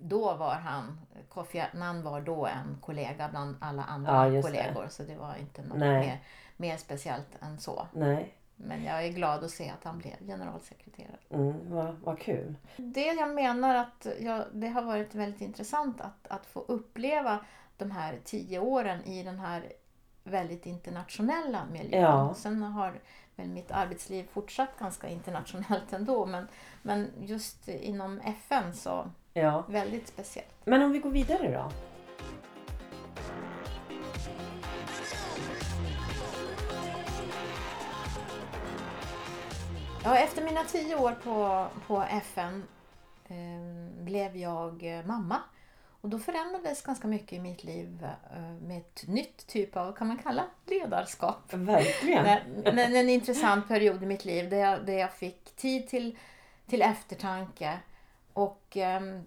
då 0.00 0.34
var 0.34 0.54
han, 0.54 1.00
Kofi 1.28 1.60
Annan 1.72 2.02
var 2.02 2.20
då 2.20 2.46
en 2.46 2.78
kollega 2.80 3.28
bland 3.28 3.56
alla 3.60 3.84
andra 3.84 4.12
Ja, 4.12 4.28
just 4.28 4.48
det. 4.48 4.62
kollegor. 4.62 4.88
Så 4.88 5.02
det 5.02 5.16
var 5.16 5.34
inte 5.36 5.62
något 5.62 5.78
mer, 5.78 6.18
mer 6.56 6.76
speciellt 6.76 7.28
än 7.40 7.58
så. 7.58 7.86
Nej, 7.92 8.34
Men 8.56 8.84
jag 8.84 9.04
är 9.04 9.08
glad 9.12 9.44
att 9.44 9.50
se 9.50 9.70
att 9.70 9.84
han 9.84 9.98
blev 9.98 10.16
generalsekreterare. 10.26 11.18
mm, 11.30 11.70
vad, 11.70 11.94
vad 12.04 12.18
kul. 12.18 12.54
Det 12.76 13.06
jag 13.06 13.34
menar 13.34 13.74
att 13.74 14.06
jag, 14.20 14.44
det 14.52 14.68
har 14.68 14.82
varit 14.82 15.14
väldigt 15.14 15.40
intressant 15.40 16.00
att, 16.00 16.26
att 16.28 16.46
få 16.46 16.60
uppleva 16.60 17.38
de 17.76 17.90
här 17.90 18.18
tio 18.24 18.58
åren 18.58 19.04
i 19.04 19.22
den 19.22 19.38
här 19.38 19.72
väldigt 20.24 20.66
internationella 20.66 21.64
miljön. 21.72 22.02
Ja. 22.02 22.34
Sen 22.34 22.62
har 22.62 23.00
väl 23.36 23.48
mitt 23.48 23.70
arbetsliv 23.70 24.28
fortsatt 24.32 24.78
ganska 24.78 25.08
internationellt 25.08 25.92
ändå 25.92 26.26
men, 26.26 26.48
men 26.82 27.10
just 27.20 27.68
inom 27.68 28.20
FN 28.20 28.74
så 28.74 29.10
Ja. 29.32 29.64
väldigt 29.68 30.08
speciellt. 30.08 30.54
Men 30.64 30.82
om 30.82 30.92
vi 30.92 30.98
går 30.98 31.10
vidare 31.10 31.52
då? 31.52 31.70
Ja, 40.04 40.16
efter 40.16 40.44
mina 40.44 40.64
tio 40.64 40.96
år 40.96 41.12
på, 41.24 41.66
på 41.86 42.02
FN 42.02 42.62
eh, 43.28 44.02
blev 44.04 44.36
jag 44.36 44.98
eh, 44.98 45.06
mamma. 45.06 45.36
Och 46.00 46.08
då 46.08 46.18
förändrades 46.18 46.82
ganska 46.82 47.08
mycket 47.08 47.32
i 47.32 47.38
mitt 47.38 47.64
liv 47.64 48.06
eh, 48.34 48.40
med 48.62 48.78
ett 48.78 49.06
nytt 49.06 49.46
typ 49.46 49.76
av, 49.76 49.92
kan 49.92 50.08
man 50.08 50.18
kalla 50.18 50.44
ledarskap. 50.66 51.52
Verkligen. 51.52 52.24
Men, 52.24 52.40
men 52.74 52.96
en 52.96 53.08
intressant 53.08 53.68
period 53.68 54.02
i 54.02 54.06
mitt 54.06 54.24
liv 54.24 54.50
där 54.50 54.56
jag, 54.56 54.86
där 54.86 54.98
jag 54.98 55.12
fick 55.12 55.56
tid 55.56 55.88
till, 55.88 56.18
till 56.66 56.82
eftertanke. 56.82 57.78
Och 58.32 58.76
ehm, 58.76 59.24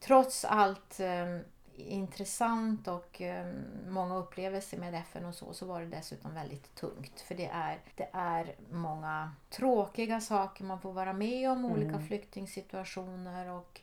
trots 0.00 0.44
allt 0.44 1.00
ehm, 1.00 1.40
intressant 1.76 2.88
och 2.88 3.20
ehm, 3.20 3.64
många 3.88 4.16
upplevelser 4.16 4.78
med 4.78 4.94
FN 4.94 5.24
och 5.24 5.34
så, 5.34 5.54
så 5.54 5.66
var 5.66 5.80
det 5.80 5.86
dessutom 5.86 6.34
väldigt 6.34 6.74
tungt. 6.74 7.20
För 7.20 7.34
det 7.34 7.46
är, 7.46 7.78
det 7.96 8.08
är 8.12 8.54
många 8.70 9.32
tråkiga 9.50 10.20
saker 10.20 10.64
man 10.64 10.80
får 10.80 10.92
vara 10.92 11.12
med 11.12 11.50
om, 11.50 11.64
olika 11.64 12.00
flyktingsituationer 12.00 13.50
och 13.50 13.80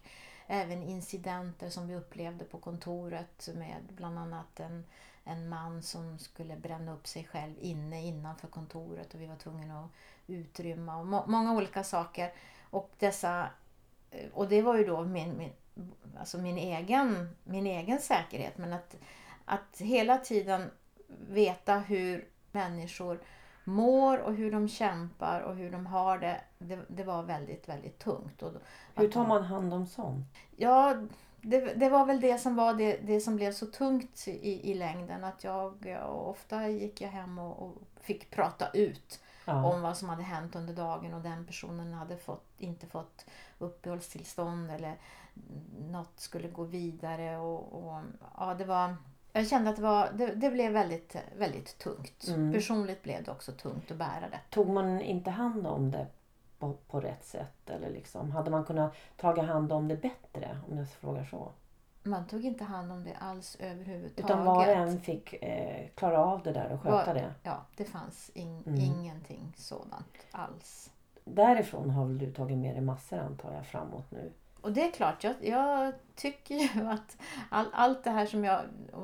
även 0.47 0.83
incidenter 0.83 1.69
som 1.69 1.87
vi 1.87 1.95
upplevde 1.95 2.45
på 2.45 2.57
kontoret 2.57 3.49
med 3.55 3.83
bland 3.89 4.19
annat 4.19 4.59
en, 4.59 4.85
en 5.23 5.49
man 5.49 5.83
som 5.83 6.19
skulle 6.19 6.55
bränna 6.55 6.93
upp 6.93 7.07
sig 7.07 7.27
själv 7.31 7.53
inne 7.59 8.05
innanför 8.05 8.47
kontoret 8.47 9.13
och 9.13 9.21
vi 9.21 9.27
var 9.27 9.35
tvungna 9.35 9.79
att 9.79 9.91
utrymma 10.27 10.97
och 10.97 11.07
må, 11.07 11.25
många 11.27 11.53
olika 11.53 11.83
saker. 11.83 12.33
Och 12.69 12.91
dessa 12.99 13.41
eh, 13.41 13.49
och 14.33 14.49
det 14.49 14.61
var 14.61 14.77
ju 14.77 14.85
då 14.85 15.03
min, 15.03 15.37
min, 15.37 15.51
alltså 16.19 16.37
min, 16.37 16.57
egen, 16.57 17.35
min 17.43 17.67
egen 17.67 17.99
säkerhet. 17.99 18.57
Men 18.57 18.73
att, 18.73 18.95
att 19.45 19.77
hela 19.81 20.17
tiden 20.17 20.71
veta 21.29 21.79
hur 21.79 22.27
människor 22.51 23.19
mår 23.63 24.17
och 24.17 24.33
hur 24.33 24.51
de 24.51 24.69
kämpar 24.69 25.41
och 25.41 25.55
hur 25.55 25.71
de 25.71 25.85
har 25.85 26.19
det. 26.19 26.41
Det, 26.57 26.79
det 26.87 27.03
var 27.03 27.23
väldigt, 27.23 27.69
väldigt 27.69 27.99
tungt. 27.99 28.43
Och, 28.43 28.53
Hur 28.95 29.11
tar 29.11 29.27
man 29.27 29.43
hand 29.43 29.73
om 29.73 29.87
sånt? 29.87 30.25
Ja, 30.57 30.95
det, 31.41 31.59
det 31.59 31.89
var 31.89 32.05
väl 32.05 32.21
det 32.21 32.37
som 32.37 32.55
var 32.55 32.73
det, 32.73 32.97
det 32.97 33.21
som 33.21 33.35
blev 33.35 33.51
så 33.51 33.65
tungt 33.65 34.27
i, 34.27 34.71
i 34.71 34.73
längden. 34.73 35.23
Att 35.23 35.43
jag, 35.43 35.85
jag 35.85 36.27
ofta 36.27 36.67
gick 36.67 37.01
jag 37.01 37.09
hem 37.09 37.39
och, 37.39 37.63
och 37.63 37.75
fick 38.01 38.31
prata 38.31 38.69
ut 38.73 39.19
Ja. 39.49 39.65
om 39.65 39.81
vad 39.81 39.97
som 39.97 40.09
hade 40.09 40.23
hänt 40.23 40.55
under 40.55 40.73
dagen 40.73 41.13
och 41.13 41.21
den 41.21 41.45
personen 41.45 41.93
hade 41.93 42.17
fått, 42.17 42.45
inte 42.57 42.87
fått 42.87 43.25
uppehållstillstånd 43.57 44.71
eller 44.71 44.95
något 45.79 46.19
skulle 46.19 46.47
gå 46.47 46.63
vidare. 46.63 47.37
Och, 47.37 47.73
och, 47.73 48.01
ja, 48.37 48.53
det 48.53 48.65
var, 48.65 48.95
jag 49.33 49.47
kände 49.47 49.69
att 49.69 49.75
det, 49.75 49.81
var, 49.81 50.09
det, 50.13 50.35
det 50.35 50.49
blev 50.49 50.71
väldigt, 50.71 51.15
väldigt 51.37 51.77
tungt. 51.77 52.27
Mm. 52.27 52.53
Personligt 52.53 53.03
blev 53.03 53.23
det 53.23 53.31
också 53.31 53.51
tungt 53.51 53.91
att 53.91 53.97
bära 53.97 54.29
det. 54.31 54.39
Tog 54.49 54.69
man 54.69 55.01
inte 55.01 55.31
hand 55.31 55.67
om 55.67 55.91
det 55.91 56.07
på, 56.59 56.73
på 56.89 56.99
rätt 56.99 57.25
sätt? 57.25 57.69
Eller 57.69 57.89
liksom, 57.89 58.31
hade 58.31 58.51
man 58.51 58.65
kunnat 58.65 58.95
ta 59.17 59.41
hand 59.41 59.71
om 59.71 59.87
det 59.87 59.97
bättre? 59.97 60.59
Om 60.69 60.77
jag 60.77 60.89
frågar 60.89 61.25
så. 61.25 61.51
Man 62.03 62.27
tog 62.27 62.45
inte 62.45 62.63
hand 62.63 62.91
om 62.91 63.03
det 63.03 63.15
alls 63.19 63.57
överhuvudtaget. 63.59 64.25
Utan 64.25 64.45
var 64.45 64.57
och 64.57 64.63
en 64.73 65.01
fick 65.01 65.33
eh, 65.33 65.87
klara 65.95 66.25
av 66.25 66.43
det 66.43 66.51
där 66.51 66.71
och 66.71 66.81
sköta 66.81 67.05
Var- 67.05 67.13
det. 67.13 67.33
Ja, 67.43 67.65
det 67.77 67.85
fanns 67.85 68.29
in, 68.33 68.63
Mm. 68.67 68.79
ingenting 68.79 69.53
sådant 69.57 70.17
alls. 70.31 70.91
Därifrån 71.25 71.89
har 71.89 72.05
väl 72.05 72.17
du 72.17 72.31
tagit 72.33 72.57
med 72.57 72.75
dig 72.75 72.81
massor 72.81 73.17
antar 73.19 73.53
jag 73.53 73.65
framåt 73.65 74.11
nu. 74.11 74.31
Och 74.61 74.71
det 74.71 74.87
är 74.87 74.91
klart, 74.91 75.23
jag, 75.23 75.35
jag 75.41 75.93
tycker 76.15 76.55
ju 76.55 76.87
att 76.89 77.17
all, 77.49 77.65
allt 77.73 78.03
det 78.03 78.09
här 78.11 78.25
som 78.25 78.43
jag, 78.45 78.61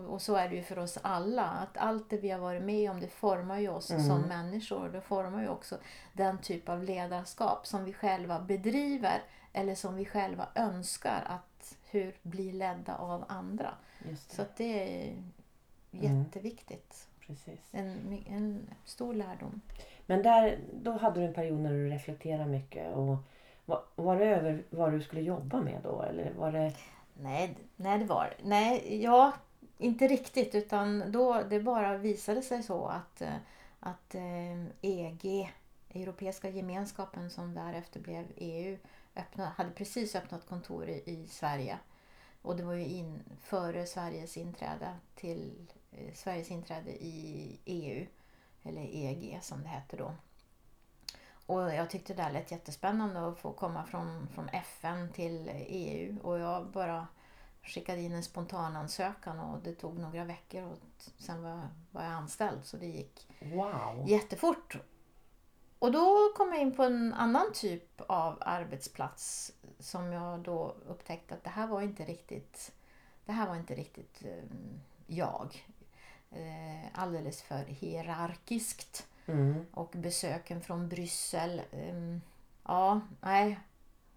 och, 0.10 0.22
så 0.22 0.36
är 0.36 0.50
det 0.50 0.56
ju 0.56 0.64
för 0.64 0.80
oss 0.80 0.98
alla, 1.02 1.44
att 1.44 1.78
allt 1.78 2.10
det 2.10 2.18
vi 2.18 2.30
har 2.32 2.40
varit 2.40 2.64
med 2.64 2.92
om 2.92 3.00
det 3.00 3.08
formar 3.08 3.60
ju 3.60 3.70
oss 3.70 3.92
Mm. 3.92 4.04
som 4.04 4.22
människor. 4.22 4.90
Det 4.90 5.02
formar 5.02 5.42
ju 5.42 5.48
också 5.50 5.78
den 6.14 6.38
typ 6.38 6.70
av 6.70 6.84
ledarskap 6.84 7.68
som 7.68 7.86
vi 7.86 7.94
själva 7.94 8.40
bedriver 8.40 9.22
eller 9.54 9.76
som 9.76 9.96
vi 9.96 10.06
själva 10.06 10.48
önskar 10.56 11.24
att 11.28 11.55
hur 11.90 12.16
bli 12.22 12.52
ledda 12.52 12.96
av 12.96 13.26
andra. 13.28 13.74
Just 14.10 14.30
det. 14.30 14.36
Så 14.36 14.42
att 14.42 14.58
det 14.58 15.04
är 15.08 15.16
Mm. 15.92 16.24
jätteviktigt. 16.24 17.08
Precis. 17.20 17.60
En, 17.72 18.24
en 18.30 18.68
stor 18.86 19.14
lärdom. 19.14 19.62
Men 20.06 20.24
där, 20.24 20.60
då 20.74 20.92
hade 20.92 21.20
du 21.20 21.26
en 21.26 21.34
period 21.34 21.60
när 21.60 21.70
du 21.72 21.90
reflekterade 21.90 22.46
mycket. 22.50 22.96
Och 22.96 23.18
var, 23.66 23.84
var 23.96 24.20
det 24.20 24.26
över 24.26 24.64
vad 24.70 24.92
du 24.92 25.02
skulle 25.02 25.22
jobba 25.22 25.62
med 25.62 25.80
då? 25.84 26.02
Eller 26.02 26.34
var 26.34 26.52
det... 26.52 26.74
Nej, 27.14 27.58
nej 27.76 28.00
det 28.00 28.06
var 28.06 28.34
Nej, 28.44 29.02
ja, 29.04 29.34
inte 29.78 30.08
riktigt. 30.08 30.56
Utan 30.56 31.12
då 31.12 31.42
det 31.50 31.60
bara 31.60 31.98
visade 31.98 32.42
sig 32.42 32.64
så 32.64 32.86
att, 32.86 33.22
eh, 33.22 33.36
att 33.80 34.16
eh, 34.16 34.66
EG, 34.82 35.52
Europeiska 35.94 36.50
gemenskapen 36.50 37.30
som 37.30 37.54
därefter 37.54 38.00
blev 38.00 38.26
EU, 38.36 38.78
öppna, 39.16 39.50
hade 39.50 39.72
precis 39.72 40.16
öppnat 40.16 40.46
kontor 40.46 40.90
i, 40.90 41.04
i 41.06 41.28
Sverige. 41.28 41.80
Och 42.42 42.56
det 42.56 42.64
var 42.64 42.74
ju 42.74 42.86
in, 42.86 43.24
före 43.42 43.86
Sveriges 43.86 44.38
inträde 44.38 44.96
till 45.16 45.68
eh, 45.92 46.14
Sveriges 46.14 46.52
inträde 46.52 46.92
i 46.92 47.60
EU, 47.66 48.06
eller 48.64 48.82
EG 48.82 49.40
som 49.42 49.64
det 49.64 49.70
hette 49.70 49.98
då. 49.98 50.16
Och 51.46 51.62
jag 51.62 51.90
tyckte 51.90 52.14
det 52.14 52.24
där 52.24 52.32
lät 52.32 52.52
jättespännande 52.52 53.28
att 53.28 53.40
få 53.40 53.54
komma 53.54 53.86
från, 53.86 54.28
från 54.28 54.50
FN 54.50 55.12
till 55.14 55.52
EU. 55.54 56.20
Och 56.22 56.40
jag 56.40 56.68
bara 56.68 57.08
skickade 57.64 58.02
in 58.02 58.14
en 58.14 58.24
spontanansökan 58.24 59.40
och 59.40 59.60
det 59.64 59.76
tog 59.76 60.00
några 60.00 60.24
veckor 60.24 60.64
och 60.64 60.78
sen 61.18 61.44
var, 61.44 61.70
var 61.92 62.04
jag 62.04 62.12
anställd. 62.12 62.66
Så 62.66 62.78
det 62.78 62.86
gick 62.86 63.28
Wow! 63.40 64.06
jättefort. 64.08 64.78
Och 65.86 65.92
då 65.92 66.32
kom 66.36 66.54
jag 66.54 66.62
in 66.62 66.76
på 66.76 66.84
en 66.84 67.14
annan 67.14 67.54
typ 67.54 68.02
av 68.08 68.38
arbetsplats 68.42 69.52
som 69.80 70.12
jag 70.12 70.40
då 70.40 70.76
upptäckte 70.88 71.34
att 71.34 71.44
det 71.44 71.50
här 71.50 71.68
var 71.68 71.82
inte 71.82 72.04
riktigt, 72.06 72.72
det 73.26 73.32
här 73.32 73.48
var 73.48 73.56
inte 73.56 73.76
riktigt 73.76 74.22
eh, 74.26 74.44
jag. 75.08 75.66
Eh, 76.32 76.86
alldeles 76.94 77.42
för 77.42 77.64
hierarkiskt 77.66 79.08
Mm. 79.28 79.66
och 79.74 79.92
besöken 79.96 80.62
från 80.62 80.90
Bryssel. 80.90 81.62
ehm, 81.72 82.22
ja, 82.64 83.02
nej. 83.22 83.60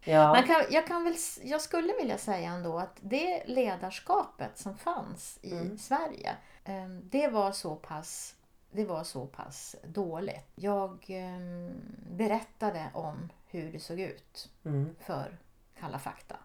Ja. 0.04 0.28
Man 0.28 0.42
kan, 0.46 0.64
jag, 0.70 0.86
kan 0.86 1.04
väl, 1.04 1.14
jag 1.42 1.60
skulle 1.60 1.92
vilja 1.92 2.18
säga 2.18 2.50
ändå 2.50 2.78
att 2.78 2.96
det 3.00 3.42
ledarskapet 3.46 4.58
som 4.58 4.78
fanns 4.78 5.38
i 5.42 5.52
Mm. 5.52 5.78
Sverige, 5.78 6.36
ehm, 6.64 7.08
det 7.08 7.28
var 7.28 7.52
så 7.52 7.76
pass 7.76 8.34
det 8.70 8.84
var 8.84 9.04
så 9.04 9.26
pass 9.26 9.76
dåligt. 9.84 10.46
Jag 10.54 11.04
ehm, 11.08 11.80
berättade 12.10 12.90
om 12.94 13.28
hur 13.46 13.72
det 13.72 13.80
såg 13.80 14.00
ut 14.00 14.50
Mm. 14.64 14.94
för 15.00 15.38
Kalla 15.78 15.98
fakta. 15.98 16.36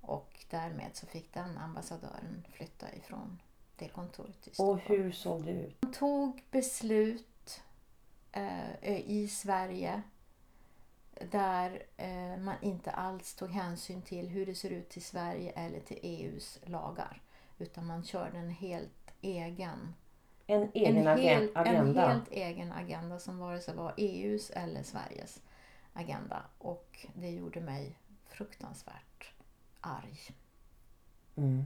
Och 0.00 0.44
därmed 0.50 0.90
så 0.96 1.06
fick 1.06 1.34
den 1.34 1.58
ambassadören 1.58 2.46
flytta 2.52 2.94
ifrån 2.94 3.42
det 3.76 3.88
kontoret 3.88 4.46
i 4.46 4.50
Och 4.50 4.54
Stockholm. 4.54 4.80
hur 4.86 5.12
såg 5.12 5.44
det 5.44 5.50
ut? 5.52 5.76
Man 5.82 5.92
tog 5.92 6.44
beslut 6.50 7.62
eh, 8.32 8.94
i 9.10 9.28
Sverige 9.28 10.02
där 11.30 11.82
eh, 11.96 12.36
man 12.38 12.54
inte 12.62 12.90
alls 12.90 13.34
tog 13.34 13.50
hänsyn 13.50 14.02
till 14.02 14.28
hur 14.28 14.46
det 14.46 14.54
ser 14.54 14.70
ut 14.70 14.88
till 14.88 15.04
Sverige 15.04 15.50
eller 15.52 15.80
till 15.80 15.98
EUs 16.02 16.58
lagar. 16.64 17.22
Utan 17.58 17.86
man 17.86 18.04
körde 18.04 18.38
en 18.38 18.50
helt 18.50 19.10
egen 19.20 19.94
En 20.50 20.70
egen 20.74 20.96
en, 20.96 21.06
agen- 21.06 21.18
hel, 21.18 21.48
agenda. 21.54 22.04
en 22.04 22.10
helt 22.10 22.30
egen 22.30 22.72
agenda 22.72 23.18
som 23.18 23.38
vare 23.38 23.60
sig 23.60 23.74
var 23.74 23.94
EUs 23.96 24.50
eller 24.50 24.82
Sveriges 24.82 25.42
agenda. 25.92 26.42
Och 26.58 27.06
det 27.14 27.30
gjorde 27.30 27.60
mig 27.60 27.96
fruktansvärt 28.28 29.32
arg. 29.80 30.18
Mm. 31.36 31.64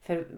För 0.00 0.28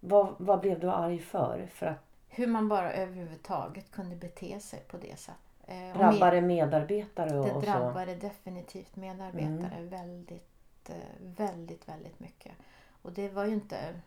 vad, 0.00 0.34
vad 0.38 0.60
blev 0.60 0.80
du 0.80 0.90
arg 0.90 1.18
för? 1.18 1.66
För 1.66 1.86
att 1.86 2.04
Hur 2.28 2.46
man 2.46 2.68
bara 2.68 2.92
överhuvudtaget 2.92 3.90
kunde 3.90 4.16
bete 4.16 4.60
sig 4.60 4.80
på 4.88 4.96
det 4.96 5.18
sättet. 5.18 5.40
Eh, 5.66 5.98
drabbade 5.98 6.40
medarbetare 6.40 7.38
och, 7.38 7.46
Det 7.46 7.52
och 7.52 7.64
så? 7.64 7.70
drabbade 7.70 8.14
definitivt 8.14 8.96
medarbetare 8.96 9.82
väldigt, 9.82 10.90
eh, 10.90 10.96
väldigt, 11.20 11.88
väldigt 11.88 12.20
mycket. 12.20 12.52
Och 13.02 13.12
det 13.12 13.28
var 13.28 13.44
ju 13.44 13.52
inte, 13.52 14.00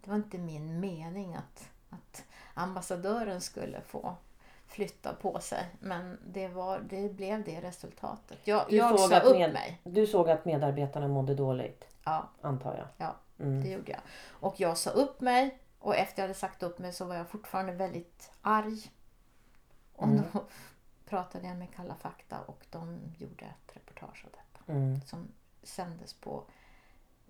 det 0.00 0.10
var 0.10 0.16
inte 0.16 0.38
min 0.38 0.80
mening 0.80 1.34
att, 1.34 1.70
att 1.90 2.24
ambassadören 2.54 3.40
skulle 3.40 3.80
få 3.80 4.16
flytta 4.66 5.14
på 5.14 5.40
sig. 5.40 5.66
Men 5.80 6.18
det, 6.26 6.48
var, 6.48 6.78
det 6.80 7.08
blev 7.14 7.44
det 7.44 7.60
resultatet. 7.60 8.38
Jag, 8.44 8.66
Du 8.68 8.76
jag 8.76 8.98
såg 9.00 9.10
sa 9.10 9.20
upp 9.20 9.36
med- 9.38 9.52
mig. 9.52 9.80
Du 9.84 10.06
såg 10.06 10.30
att 10.30 10.44
medarbetarna 10.44 11.08
mådde 11.08 11.34
dåligt, 11.34 11.88
Ja, 12.04 12.28
antar 12.40 12.76
jag? 12.76 12.86
Ja, 12.96 13.14
Mm. 13.38 13.62
det 13.62 13.68
gjorde 13.70 13.92
jag. 13.92 14.00
Och 14.28 14.60
jag 14.60 14.78
sa 14.78 14.90
upp 14.90 15.20
mig. 15.20 15.58
Och 15.78 15.96
efter 15.96 16.22
jag 16.22 16.24
hade 16.28 16.38
sagt 16.38 16.62
upp 16.62 16.78
mig 16.78 16.92
så 16.92 17.04
var 17.04 17.14
jag 17.14 17.28
fortfarande 17.28 17.72
väldigt 17.72 18.30
arg. 18.42 18.90
Och 19.96 20.04
Mm. 20.08 20.22
då 20.32 20.44
pratade 21.06 21.46
jag 21.48 21.56
med 21.56 21.74
Kalla 21.74 21.94
fakta 21.94 22.40
och 22.40 22.66
de 22.70 23.00
gjorde 23.18 23.44
ett 23.44 23.76
reportage 23.76 24.24
av 24.24 24.30
detta. 24.30 24.72
Mm. 24.72 25.00
som 25.00 25.28
sändes 25.62 26.14
på 26.14 26.44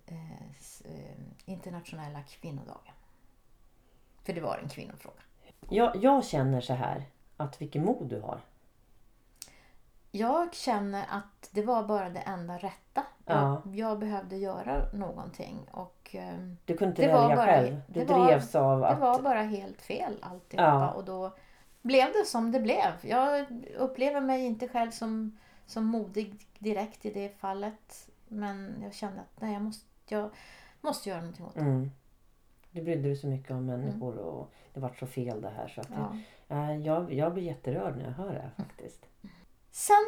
eh, 0.05 0.41
eh, 0.85 1.15
internationella 1.45 2.21
kvinnodagen. 2.23 2.93
För 4.25 4.33
det 4.33 4.41
var 4.41 4.57
en 4.63 4.69
kvinnofråga. 4.69 5.15
Jag, 5.69 5.95
jag 5.95 6.25
känner 6.25 6.61
så 6.61 6.73
här, 6.73 7.03
att 7.37 7.61
vilken 7.61 7.85
mod 7.85 8.07
du 8.07 8.19
har. 8.21 8.39
Jag 10.11 10.53
känner 10.53 11.05
att 11.09 11.49
det 11.51 11.61
var 11.61 11.83
bara 11.83 12.09
det 12.09 12.19
enda 12.19 12.57
rätta. 12.57 13.03
Ja. 13.25 13.61
Jag, 13.65 13.75
jag 13.75 13.99
behövde 13.99 14.37
göra 14.37 14.91
någonting 14.93 15.57
och 15.71 16.09
eh, 16.15 16.37
Du 16.65 16.77
kunde 16.77 16.91
inte 16.91 17.01
Det 17.07 17.13
var 17.13 17.21
välja 17.21 17.35
bara- 17.35 17.45
själv. 17.45 17.81
Du 17.87 17.99
det 18.05 18.13
var- 18.13 18.25
drevs 18.27 18.55
av 18.55 18.79
det 18.79 18.87
att... 18.87 18.99
var 18.99 19.21
bara 19.21 19.41
helt 19.41 19.81
fel 19.81 20.17
alltihopa. 20.21 20.63
Ja. 20.63 20.91
Och 20.91 21.05
då 21.05 21.35
blev 21.81 22.13
det 22.13 22.25
som 22.25 22.51
det 22.51 22.59
blev. 22.59 22.91
Jag 23.01 23.45
upplever 23.77 24.21
mig 24.21 24.45
inte 24.45 24.67
själv 24.67 24.91
som, 24.91 25.37
som 25.65 25.85
modig 25.85 26.45
direkt 26.59 27.05
i 27.05 27.13
det 27.13 27.39
fallet. 27.39 28.09
Men 28.27 28.75
jag 28.83 28.93
kände 28.93 29.19
att 29.21 29.41
nej, 29.41 29.53
jag 29.53 29.61
måste, 29.61 29.85
jag 30.07 30.29
måste 30.81 31.09
göra 31.09 31.19
någonting 31.21 31.45
åt 31.45 31.53
det. 31.53 31.59
Mm. 31.59 31.91
Du 32.75 32.81
brydde 32.81 33.01
dig 33.01 33.15
så 33.15 33.27
mycket 33.27 33.51
om 33.51 33.65
människor 33.65 34.17
och 34.17 34.51
det 34.73 34.79
var 34.79 34.95
så 34.99 35.07
fel 35.07 35.41
det 35.41 35.49
här. 35.49 35.67
Så 35.67 35.81
att 35.81 35.89
Ja. 35.89 36.17
äh, 36.55 36.77
jag, 36.77 37.13
jag 37.13 37.33
blir 37.33 37.43
jätterörd 37.43 37.97
när 37.97 38.03
jag 38.03 38.11
hör 38.11 38.33
det 38.33 38.39
här 38.39 38.51
faktiskt. 38.57 39.05
Sen 39.71 40.05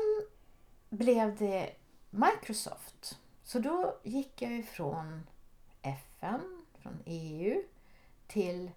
blev 0.90 1.36
det 1.36 1.70
Microsoft. 2.10 3.20
Så 3.44 3.60
då 3.60 3.96
gick 4.04 4.42
jag 4.42 4.52
ifrån 4.52 5.24
FN, 5.82 6.66
från 6.80 6.98
EU, 7.06 7.64
till 8.28 8.72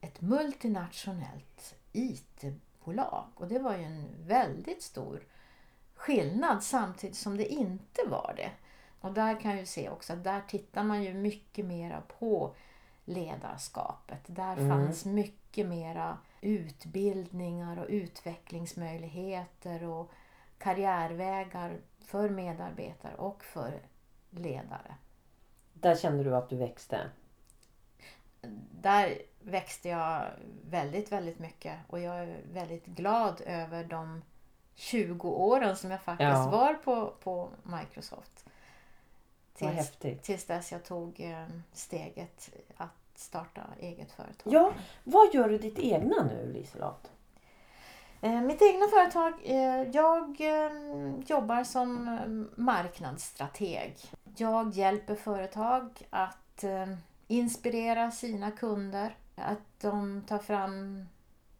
ett 0.00 0.20
multinationellt 0.20 1.74
IT-bolag. 1.92 3.24
Och 3.34 3.48
det 3.48 3.58
var 3.58 3.76
ju 3.76 3.82
en 3.84 4.08
väldigt 4.26 4.82
stor 4.82 5.22
skillnad 5.94 6.62
samtidigt 6.62 7.16
som 7.16 7.36
det 7.36 7.46
inte 7.46 8.02
var 8.08 8.34
det. 8.36 8.50
Och 9.00 9.12
där 9.12 9.40
kan 9.40 9.50
jag 9.50 9.60
ju 9.60 9.66
se 9.66 9.88
också 9.90 10.12
att 10.12 10.24
där 10.24 10.40
tittar 10.48 10.82
man 10.84 11.02
ju 11.02 11.14
mycket 11.14 11.64
mera 11.66 12.02
på 12.18 12.54
ledarskapet. 13.08 14.20
Där 14.26 14.56
Mm. 14.56 14.68
fanns 14.68 15.04
mycket 15.04 15.66
mera 15.66 16.18
utbildningar 16.40 17.76
och 17.78 17.86
utvecklingsmöjligheter 17.88 19.84
och 19.84 20.10
karriärvägar 20.58 21.78
för 22.04 22.28
medarbetare 22.28 23.14
och 23.14 23.44
för 23.44 23.80
ledare. 24.30 24.94
Där 25.72 25.96
kände 25.96 26.24
du 26.24 26.36
att 26.36 26.48
du 26.48 26.56
växte. 26.56 27.10
Där 28.80 29.18
växte 29.40 29.88
jag 29.88 30.24
väldigt, 30.70 31.12
väldigt 31.12 31.38
mycket 31.38 31.76
och 31.88 32.00
jag 32.00 32.16
är 32.18 32.40
väldigt 32.52 32.86
glad 32.86 33.40
över 33.46 33.84
de 33.84 34.22
20 34.74 35.28
åren 35.28 35.76
som 35.76 35.90
jag 35.90 36.02
faktiskt 36.02 36.28
Ja. 36.28 36.50
var 36.50 36.74
på, 36.74 37.12
på 37.22 37.50
Microsoft. 37.62 38.47
Tills, 39.58 39.72
häftigt. 39.72 40.22
tills 40.22 40.44
dess 40.44 40.72
jag 40.72 40.84
tog 40.84 41.20
eh, 41.20 41.46
steget 41.72 42.50
att 42.76 42.90
starta 43.14 43.62
eget 43.80 44.12
företag. 44.12 44.52
Ja, 44.52 44.72
vad 45.04 45.34
gör 45.34 45.48
du 45.48 45.58
ditt 45.58 45.78
egna 45.78 46.24
nu 46.24 46.52
Liselott? 46.52 47.10
Eh, 48.20 48.40
Mitt 48.40 48.62
egna 48.62 48.86
företag, 48.88 49.32
eh, 49.44 49.82
jag 49.92 50.40
eh, 50.40 50.72
jobbar 51.26 51.64
som 51.64 52.08
eh, 52.08 52.60
marknadsstrateg. 52.62 53.96
Jag 54.36 54.74
hjälper 54.74 55.14
företag 55.14 56.06
att 56.10 56.64
inspirera 57.26 58.10
sina 58.10 58.50
kunder, 58.50 59.16
att 59.36 59.80
de 59.80 60.22
tar 60.28 60.38
fram, 60.38 61.04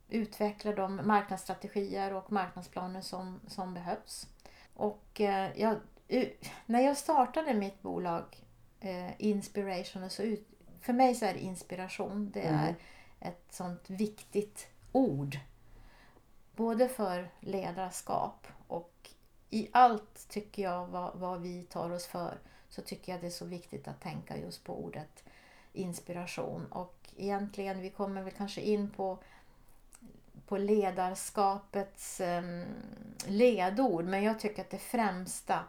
utvecklar 0.08 0.76
de 0.76 1.00
marknadsstrategier 1.04 2.14
och 2.14 2.32
marknadsplaner 2.32 3.00
som, 3.00 3.40
som 3.46 3.74
behövs. 3.74 4.26
Och 4.74 5.20
eh, 5.20 5.50
jag, 5.60 5.76
när 6.66 6.80
jag 6.80 6.96
startade 6.96 7.54
mitt 7.54 7.82
bolag 7.82 8.24
eh, 8.80 9.10
Inspiration, 9.18 10.10
så 10.10 10.22
ut, 10.22 10.48
för 10.80 10.92
mig 10.92 11.14
så 11.14 11.24
är 11.24 11.34
inspiration, 11.34 12.30
det 12.30 12.40
Mm. 12.40 12.60
är 12.60 12.74
ett 13.20 13.46
sånt 13.50 13.90
viktigt 13.90 14.66
ord 14.92 15.38
både 16.56 16.88
för 16.88 17.30
ledarskap 17.40 18.46
och 18.68 19.10
i 19.50 19.68
allt 19.72 20.28
tycker 20.28 20.62
jag 20.62 20.86
vad, 20.86 21.14
vad 21.18 21.40
vi 21.40 21.62
tar 21.62 21.90
oss 21.90 22.06
för 22.06 22.38
så 22.68 22.82
tycker 22.82 23.12
jag 23.12 23.20
det 23.20 23.26
är 23.26 23.30
så 23.30 23.44
viktigt 23.44 23.88
att 23.88 24.00
tänka 24.00 24.36
just 24.36 24.64
på 24.64 24.84
ordet 24.84 25.24
inspiration. 25.72 26.66
Och 26.72 27.08
egentligen, 27.16 27.80
vi 27.80 27.90
kommer 27.90 28.22
väl 28.22 28.32
kanske 28.32 28.60
in 28.60 28.90
på, 28.90 29.18
på 30.46 30.58
ledarskapets 30.58 32.20
em, 32.20 32.64
ledord 33.26 34.04
men 34.04 34.22
jag 34.22 34.40
tycker 34.40 34.62
att 34.62 34.70
det 34.70 34.78
främsta, 34.78 35.64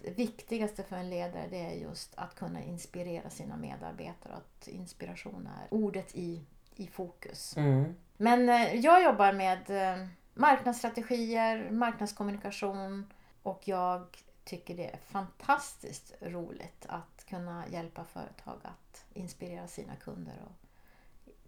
viktigaste 0.00 0.82
för 0.82 0.96
en 0.96 1.10
ledare 1.10 1.46
det 1.50 1.60
är 1.60 1.72
just 1.72 2.14
att 2.14 2.34
kunna 2.34 2.62
inspirera 2.62 3.30
sina 3.30 3.56
medarbetare. 3.56 4.32
Att 4.32 4.68
inspiration 4.68 5.48
är 5.62 5.74
ordet 5.74 6.16
i, 6.16 6.44
i 6.76 6.86
fokus. 6.86 7.56
Mm. 7.56 7.94
Men 8.16 8.48
eh, 8.48 8.74
jag 8.74 9.02
jobbar 9.02 9.32
med 9.32 9.70
eh, 9.70 10.06
marknadsstrategier, 10.34 11.70
marknadskommunikation 11.70 13.12
och 13.42 13.68
jag 13.68 14.06
tycker 14.44 14.76
det 14.76 14.86
är 14.86 14.96
fantastiskt 14.96 16.14
roligt 16.20 16.86
att 16.88 17.24
kunna 17.28 17.64
hjälpa 17.68 18.04
företag 18.04 18.58
att 18.62 19.04
inspirera 19.14 19.68
sina 19.68 19.96
kunder. 19.96 20.34
Och 20.44 20.62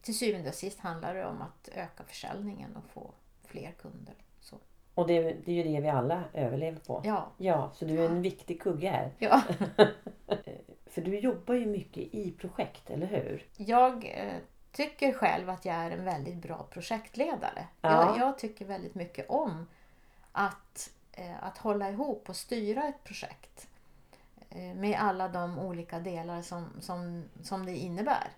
till 0.00 0.18
syvende 0.18 0.48
och 0.48 0.54
sist 0.54 0.80
handlar 0.80 1.14
det 1.14 1.26
om 1.26 1.42
att 1.42 1.68
öka 1.72 2.04
försäljningen 2.04 2.76
och 2.76 2.90
få 2.90 3.10
fler 3.44 3.72
kunder. 3.72 4.14
Och 4.94 5.06
det, 5.06 5.20
det 5.22 5.52
är 5.52 5.54
ju 5.54 5.62
det 5.62 5.80
vi 5.80 5.88
alla 5.88 6.22
överlever 6.32 6.78
på. 6.78 7.00
ja, 7.04 7.26
Ja, 7.36 7.70
så 7.74 7.84
du 7.84 8.00
är 8.00 8.06
en 8.06 8.22
viktig 8.22 8.62
kugge 8.62 8.88
här. 8.88 9.10
ja. 9.18 9.42
För 10.86 11.00
du 11.00 11.18
jobbar 11.18 11.54
ju 11.54 11.66
mycket 11.66 12.14
i 12.14 12.34
projekt, 12.40 12.90
eller 12.90 13.06
hur? 13.06 13.46
Jag 13.56 14.04
eh, 14.16 14.34
tycker 14.72 15.12
själv 15.12 15.50
att 15.50 15.64
jag 15.64 15.74
är 15.74 15.90
en 15.90 16.04
väldigt 16.04 16.36
bra 16.36 16.66
projektledare. 16.70 17.66
Ja. 17.80 17.90
Jag, 17.90 18.18
jag 18.28 18.38
tycker 18.38 18.64
väldigt 18.64 18.94
mycket 18.94 19.30
om 19.30 19.66
att, 20.32 20.90
eh, 21.12 21.44
att 21.44 21.58
hålla 21.58 21.90
ihop 21.90 22.28
och 22.28 22.36
styra 22.36 22.88
ett 22.88 23.04
projekt. 23.04 23.68
Eh, 24.50 24.74
med 24.74 24.98
alla 25.00 25.28
de 25.28 25.58
olika 25.58 25.98
delar 25.98 26.42
som, 26.42 26.66
som, 26.80 27.24
som 27.42 27.66
det 27.66 27.76
innebär. 27.76 28.28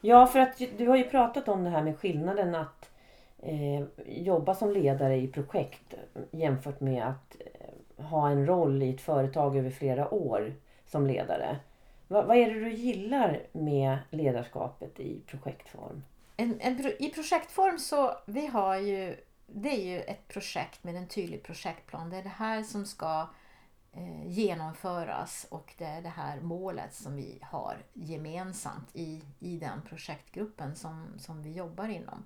Ja, 0.00 0.26
för 0.26 0.38
att 0.38 0.58
du 0.78 0.88
har 0.88 0.96
ju 0.96 1.04
pratat 1.04 1.48
om 1.48 1.64
det 1.64 1.70
här 1.70 1.82
med 1.82 1.98
skillnaden 1.98 2.54
att 2.54 2.90
Eh, 3.44 3.84
jobba 4.06 4.54
som 4.54 4.70
ledare 4.70 5.16
i 5.16 5.28
projekt 5.28 5.94
jämfört 6.30 6.80
med 6.80 7.08
att 7.08 7.36
eh, 7.40 8.04
ha 8.04 8.30
en 8.30 8.46
roll 8.46 8.82
i 8.82 8.94
ett 8.94 9.00
företag 9.00 9.56
över 9.56 9.70
flera 9.70 10.14
år 10.14 10.54
som 10.86 11.06
ledare. 11.06 11.58
Va, 12.08 12.22
vad 12.22 12.36
är 12.36 12.54
det 12.54 12.60
du 12.60 12.72
gillar 12.72 13.42
med 13.52 13.98
ledarskapet 14.10 15.00
i 15.00 15.20
projektform? 15.26 16.02
En, 16.36 16.60
en, 16.60 16.92
I 16.98 17.10
projektform 17.14 17.78
så 17.78 18.12
vi 18.26 18.46
har 18.46 18.76
ju 18.76 19.16
det 19.46 19.68
är 19.68 19.84
ju 19.84 20.00
ett 20.00 20.28
projekt 20.28 20.84
med 20.84 20.96
en 20.96 21.08
tydlig 21.08 21.42
projektplan. 21.42 22.10
Det 22.10 22.16
är 22.16 22.22
det 22.22 22.28
här 22.28 22.62
som 22.62 22.86
ska 22.86 23.28
eh, 23.92 24.26
genomföras 24.26 25.46
och 25.50 25.74
det 25.78 25.84
är 25.84 26.02
det 26.02 26.08
här 26.08 26.40
målet 26.40 26.94
som 26.94 27.16
vi 27.16 27.38
har 27.42 27.76
gemensamt 27.92 28.88
i, 28.92 29.22
i 29.38 29.58
den 29.58 29.82
projektgruppen 29.88 30.76
som, 30.76 31.06
som 31.18 31.42
vi 31.42 31.52
jobbar 31.52 31.88
inom. 31.88 32.24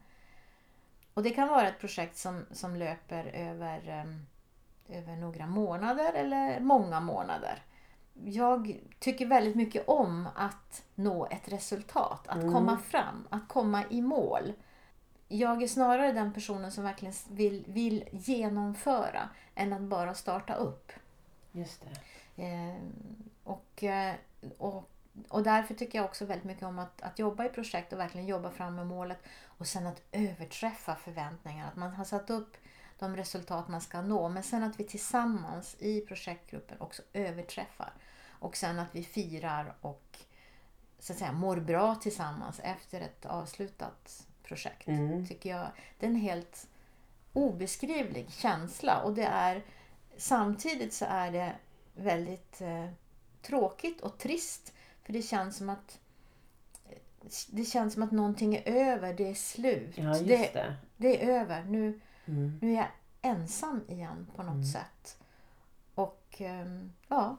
Och 1.19 1.25
det 1.25 1.31
kan 1.31 1.49
vara 1.49 1.69
ett 1.69 1.81
projekt 1.81 2.17
som, 2.17 2.47
som 2.51 2.77
löper 2.77 3.25
över, 3.25 3.89
em, 3.89 4.27
över 4.89 5.17
några 5.17 5.47
månader 5.47 6.13
eller 6.13 6.61
många 6.61 7.01
månader. 7.01 7.63
Jag 8.25 8.81
tycker 8.99 9.27
väldigt 9.27 9.57
mycket 9.57 9.89
om 9.89 10.29
att 10.35 10.85
nå 10.95 11.27
ett 11.27 11.53
resultat, 11.53 12.29
att 12.29 12.37
Mm. 12.43 12.55
komma 12.55 12.79
fram, 12.79 13.27
att 13.31 13.49
komma 13.49 13.85
i 13.91 14.03
mål. 14.03 14.53
jag 15.29 15.63
är 15.63 15.67
snarare 15.67 16.13
den 16.13 16.33
personen 16.33 16.73
som 16.73 16.85
verkligen 16.85 17.15
vill, 17.31 17.65
vill 17.67 18.05
genomföra 18.13 19.29
än 19.55 19.73
att 19.73 19.83
bara 19.83 20.15
starta 20.15 20.55
upp. 20.55 20.93
Just 21.53 21.85
det. 22.37 22.43
Eh, 22.45 22.77
och, 23.45 23.85
och, 24.59 24.91
och 25.29 25.43
därför 25.43 25.75
tycker 25.75 25.99
jag 25.99 26.05
också 26.05 26.25
väldigt 26.25 26.45
mycket 26.45 26.63
om 26.65 26.79
att, 26.79 27.03
att 27.03 27.19
jobba 27.19 27.45
i 27.45 27.49
projekt 27.49 27.93
och 27.93 27.99
verkligen 27.99 28.27
jobba 28.27 28.51
fram 28.51 28.75
med 28.75 28.87
målet 28.87 29.19
och 29.59 29.67
sen 29.67 29.87
att 29.87 30.03
överträffa 30.13 30.97
förväntningarna. 30.97 31.69
Att 31.69 31.77
man 31.77 31.93
har 31.93 32.05
satt 32.05 32.31
upp 32.31 32.57
de 32.99 33.17
resultat 33.17 33.69
man 33.69 33.81
ska 33.81 34.03
nå 34.03 34.29
men 34.29 34.43
sen 34.43 34.63
att 34.63 34.81
vi 34.81 34.85
tillsammans 34.85 35.77
i 35.79 36.01
projektgruppen 36.01 36.81
också 36.81 37.03
överträffar. 37.13 37.93
Och 38.29 38.57
sen 38.57 38.79
att 38.79 38.95
vi 38.95 39.05
firar 39.05 39.75
och 39.81 40.19
så 40.99 41.13
att 41.13 41.19
säga, 41.19 41.33
mår 41.33 41.57
bra 41.57 41.95
tillsammans 41.95 42.61
efter 42.61 43.01
ett 43.01 43.27
avslutat 43.27 44.27
projekt. 44.43 44.89
Mm. 44.89 45.27
Tycker 45.27 45.51
jag. 45.51 45.69
Det 45.99 46.07
är 46.07 46.11
en 46.11 46.17
helt 46.17 46.67
obeskrivlig 47.33 48.31
känsla 48.31 49.03
och 49.03 49.15
det 49.15 49.25
är 49.25 49.65
samtidigt 50.17 50.95
så 50.95 51.05
är 51.05 51.33
det 51.33 51.53
väldigt 51.95 52.61
eh, 52.61 52.89
tråkigt 53.43 54.01
och 54.01 54.19
trist 54.19 54.73
för 55.03 55.13
det 55.13 55.23
känns 55.23 55.57
som 55.57 55.69
att 55.69 55.99
det 57.51 57.65
känns 57.65 57.95
som 57.95 58.03
att 58.03 58.13
någonting 58.13 58.55
är 58.57 58.63
över, 58.67 59.15
det 59.15 59.29
är 59.31 59.35
slut. 59.35 59.99
Ja, 59.99 60.19
det, 60.19 60.53
det. 60.55 60.75
det 60.97 61.25
är 61.25 61.41
över. 61.41 61.65
Nu, 61.65 62.01
Mm. 62.27 62.59
nu 62.63 62.71
är 62.73 62.77
jag 62.77 62.87
ensam 63.23 63.81
igen 63.89 64.27
på 64.37 64.43
något 64.43 64.53
Mm. 64.53 64.65
sätt. 64.65 65.19
Och 65.95 66.37
ehm, 66.39 66.93
ja, 67.09 67.37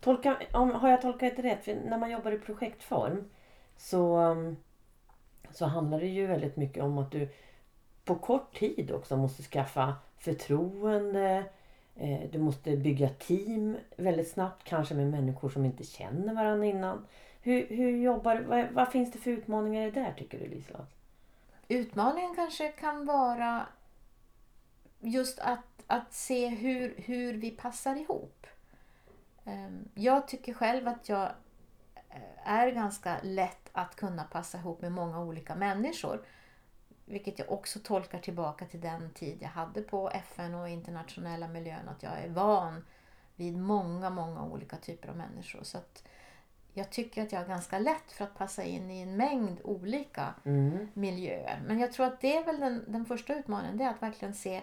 Tolka, 0.00 0.36
om, 0.52 0.70
har 0.70 0.88
jag 0.90 1.02
tolkat 1.02 1.36
det 1.36 1.42
rätt? 1.42 1.64
För 1.64 1.74
när 1.74 1.98
man 1.98 2.10
jobbar 2.10 2.32
i 2.32 2.38
projektform 2.38 3.24
så, 3.76 4.16
um, 4.18 4.56
så 5.50 5.66
handlar 5.66 6.00
det 6.00 6.06
ju 6.06 6.26
väldigt 6.26 6.56
mycket 6.56 6.82
om 6.82 6.98
att 6.98 7.10
du 7.12 7.28
på 8.04 8.14
kort 8.14 8.58
tid 8.58 8.90
också 8.90 9.16
måste 9.16 9.42
skaffa 9.42 9.94
förtroende. 10.18 11.44
Eh, 11.96 12.20
du 12.32 12.38
måste 12.38 12.76
bygga 12.76 13.08
team 13.08 13.76
väldigt 13.96 14.28
snabbt, 14.30 14.64
kanske 14.64 14.94
med 14.94 15.10
människor 15.10 15.48
som 15.48 15.64
inte 15.64 15.84
känner 15.84 16.34
varandra 16.34 16.66
innan. 16.66 17.06
Hur, 17.44 17.66
hur 17.68 17.96
jobbar, 17.96 18.36
vad, 18.36 18.70
vad 18.70 18.92
finns 18.92 19.12
det 19.12 19.18
för 19.18 19.30
utmaningar 19.30 19.82
i 19.82 19.90
det 19.90 20.00
där 20.00 20.14
tycker 20.18 20.38
du 20.38 20.46
Liselott? 20.46 20.94
utmaningen 21.68 22.34
kanske 22.34 22.68
kan 22.68 23.06
vara 23.06 23.66
just 25.00 25.38
att, 25.38 25.84
att 25.86 26.12
se 26.12 26.48
hur, 26.48 26.94
hur 26.96 27.34
vi 27.34 27.50
passar 27.50 27.96
ihop. 27.96 28.46
Ehm, 29.44 29.88
jag 29.94 30.28
tycker 30.28 30.54
själv 30.54 30.88
att 30.88 31.08
jag 31.08 31.30
eh, 32.10 32.52
är 32.52 32.70
ganska 32.70 33.16
lätt 33.22 33.70
att 33.72 33.96
kunna 33.96 34.24
passa 34.24 34.58
ihop 34.58 34.82
med 34.82 34.92
många 34.92 35.20
olika 35.20 35.54
människor. 35.54 36.26
Vilket 37.04 37.38
jag 37.38 37.52
också 37.52 37.78
tolkar 37.78 38.18
tillbaka 38.18 38.66
till 38.66 38.80
den 38.80 39.10
tid 39.10 39.38
jag 39.40 39.48
hade 39.48 39.82
på 39.82 40.10
FN 40.10 40.54
och 40.54 40.68
internationella 40.68 41.48
miljön. 41.48 41.88
Att 41.88 42.02
jag 42.02 42.12
är 42.12 42.28
van 42.28 42.84
vid 43.36 43.58
många, 43.58 44.10
många 44.10 44.44
olika 44.44 44.76
typer 44.76 45.08
av 45.08 45.16
människor. 45.16 45.62
Så 45.62 45.78
att 45.78 46.04
jag 46.74 46.90
tycker 46.90 47.22
att 47.22 47.32
jag 47.32 47.42
är 47.42 47.46
ganska 47.48 47.78
lätt 47.78 48.12
för 48.12 48.24
att 48.24 48.34
passa 48.38 48.64
in 48.64 48.90
i 48.90 49.00
en 49.02 49.16
mängd 49.16 49.60
olika 49.64 50.34
Mm. 50.44 50.88
miljöer. 50.94 51.62
Men 51.66 51.78
jag 51.78 51.92
tror 51.92 52.06
att 52.06 52.20
det 52.20 52.36
är 52.36 52.44
väl 52.44 52.60
den, 52.60 52.84
den 52.88 53.04
första 53.04 53.34
utmaningen. 53.34 53.76
Det 53.78 53.84
är 53.84 53.90
att 53.90 54.02
verkligen 54.02 54.34
se 54.34 54.62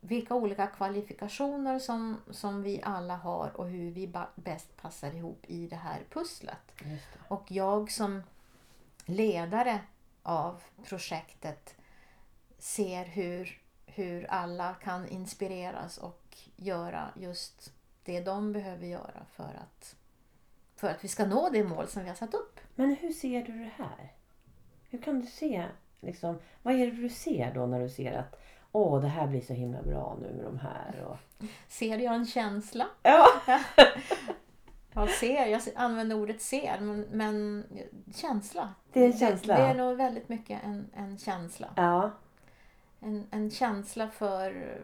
vilka 0.00 0.34
olika 0.34 0.66
kvalifikationer 0.66 1.78
som, 1.78 2.16
som 2.30 2.62
vi 2.62 2.80
alla 2.82 3.16
har 3.16 3.56
och 3.56 3.68
hur 3.68 3.90
vi 3.90 4.12
bäst 4.34 4.76
passar 4.76 5.14
ihop 5.14 5.44
i 5.46 5.66
det 5.66 5.76
här 5.76 6.00
pusslet. 6.10 6.72
Det. 6.78 6.98
Och 7.28 7.44
jag 7.52 7.90
som 7.90 8.22
ledare 9.04 9.80
av 10.22 10.62
projektet 10.84 11.74
ser 12.58 13.04
hur, 13.04 13.60
hur 13.86 14.30
alla 14.30 14.74
kan 14.74 15.08
inspireras 15.08 15.98
och 15.98 16.36
göra 16.56 17.08
just 17.16 17.72
det 18.04 18.20
de 18.20 18.52
behöver 18.52 18.86
göra 18.86 19.26
för 19.32 19.44
att, 19.62 19.96
för 20.82 20.88
att 20.88 21.04
vi 21.04 21.08
ska 21.08 21.26
nå 21.26 21.48
det 21.52 21.64
mål 21.64 21.88
som 21.88 22.02
vi 22.02 22.08
har 22.08 22.16
satt 22.16 22.34
upp. 22.34 22.60
Men 22.74 22.94
hur 22.94 23.12
ser 23.12 23.42
du 23.42 23.52
det 23.52 23.70
här? 23.76 24.12
Hur 24.90 24.98
kan 24.98 25.20
du 25.20 25.26
se, 25.26 25.64
liksom, 26.00 26.38
vad 26.62 26.74
är 26.74 26.86
det 26.86 27.02
du 27.02 27.08
ser 27.08 27.54
då 27.54 27.66
när 27.66 27.80
du 27.80 27.88
ser 27.88 28.12
att 28.12 28.40
åh, 28.72 29.00
det 29.00 29.08
här 29.08 29.26
blir 29.26 29.40
så 29.40 29.52
himla 29.52 29.82
bra 29.82 30.18
nu 30.22 30.32
med 30.32 30.44
de 30.44 30.58
här? 30.58 31.04
Och... 31.04 31.46
Ser 31.68 31.98
jag 31.98 32.14
en 32.14 32.26
känsla? 32.26 32.86
Ja. 33.02 33.26
Jag 34.94 35.10
ser, 35.10 35.46
jag 35.46 35.60
använder 35.74 36.16
ordet 36.16 36.42
ser, 36.42 36.80
men, 36.80 37.00
men 37.00 37.64
känsla. 38.14 38.74
Det 38.92 39.00
är 39.00 39.06
en 39.06 39.18
känsla. 39.18 39.56
Det, 39.56 39.62
det 39.62 39.68
är 39.68 39.74
nog 39.74 39.96
väldigt 39.96 40.28
mycket 40.28 40.64
en, 40.64 40.90
en 40.94 41.18
känsla. 41.18 41.68
Ja. 41.76 42.10
En, 43.00 43.26
en 43.30 43.50
känsla 43.50 44.08
för 44.08 44.80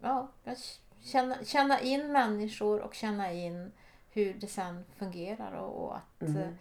ja, 0.00 0.28
känna, 1.00 1.44
känna 1.44 1.80
in 1.80 2.12
människor 2.12 2.80
och 2.80 2.94
känna 2.94 3.32
in 3.32 3.72
hur 4.18 4.34
det 4.34 4.46
sen 4.46 4.84
fungerar. 4.96 5.52
Och, 5.52 5.84
och 5.84 5.96
att, 5.96 6.22
Mm. 6.22 6.54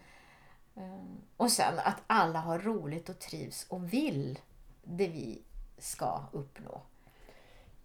eh, 0.75 1.05
och 1.37 1.51
sen 1.51 1.79
att 1.79 2.01
alla 2.07 2.39
har 2.39 2.59
roligt 2.59 3.09
och 3.09 3.19
trivs 3.19 3.67
och 3.69 3.93
vill 3.93 4.39
det 4.83 5.07
vi 5.07 5.41
ska 5.77 6.21
uppnå. 6.31 6.81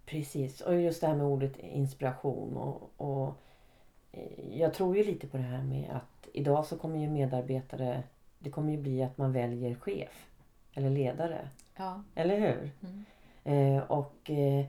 Precis, 0.07 0.61
och 0.61 0.75
just 0.81 1.01
det 1.01 1.07
här 1.07 1.15
med 1.17 1.27
ordet 1.27 1.59
inspiration. 1.59 2.57
Och, 2.57 2.91
och 2.97 3.35
eh, 4.13 4.59
Jag 4.59 4.75
tror 4.75 4.97
ju 4.97 5.05
lite 5.05 5.27
på 5.27 5.37
det 5.37 5.43
här 5.43 5.63
med 5.63 5.91
att 5.91 6.29
idag 6.33 6.65
så 6.67 6.79
kommer 6.79 6.99
ju 6.99 7.09
medarbetare, 7.09 8.03
det 8.39 8.51
kommer 8.51 8.73
ju 8.73 8.79
bli 8.79 9.03
att 9.03 9.19
man 9.19 9.33
väljer 9.33 9.75
chef 9.75 10.29
eller 10.75 10.91
ledare. 10.91 11.49
Ja. 11.77 12.03
Eller 12.15 12.39
hur? 12.41 12.71
Mm. 12.83 13.05
Eh, 13.45 13.83
och, 13.83 14.31
eh, 14.31 14.67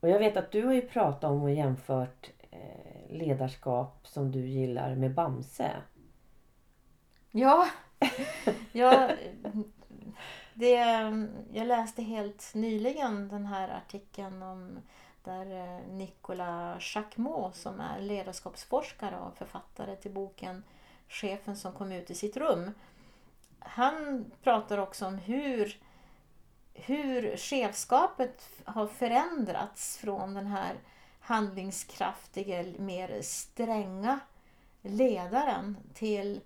och 0.00 0.08
jag 0.08 0.18
vet 0.18 0.36
att 0.36 0.50
du 0.52 0.64
har 0.64 0.72
ju 0.72 0.82
pratat 0.88 1.24
om 1.30 1.42
och 1.42 1.50
jämfört 1.50 2.30
eh, 2.50 2.85
ledarskap 3.10 4.06
som 4.06 4.32
du 4.32 4.46
gillar 4.46 4.94
med 4.94 5.14
Bamse. 5.14 5.70
Ja, 7.30 7.66
jag, 8.72 9.16
det, 10.54 10.74
jag 11.52 11.66
läste 11.66 12.02
helt 12.02 12.54
nyligen 12.54 13.28
den 13.28 13.46
här 13.46 13.68
artikeln 13.68 14.42
om 14.42 14.78
där 15.26 15.76
eh, 15.76 15.92
Nicolas 15.92 16.96
Jacquemot 16.96 17.56
som 17.56 17.80
är 17.80 18.00
ledarskapsforskare 18.00 19.18
och 19.20 19.36
författare 19.36 19.96
till 19.96 20.10
boken 20.10 20.62
Chefen 21.08 21.56
som 21.56 21.72
kom 21.72 21.92
ut 21.92 22.10
i 22.10 22.14
sitt 22.14 22.36
rum. 22.36 22.70
Han 23.58 24.24
pratar 24.42 24.78
också 24.78 25.06
om 25.06 25.18
hur, 25.18 25.80
hur 26.74 27.36
chefskapet 27.36 28.48
har 28.64 28.86
förändrats 28.86 29.98
från 29.98 30.34
den 30.34 30.46
här 30.46 30.74
handlingskraftiga, 31.26 32.64
mer 32.78 33.22
stränga 33.22 34.20
ledaren 34.82 35.76
till 35.94 36.40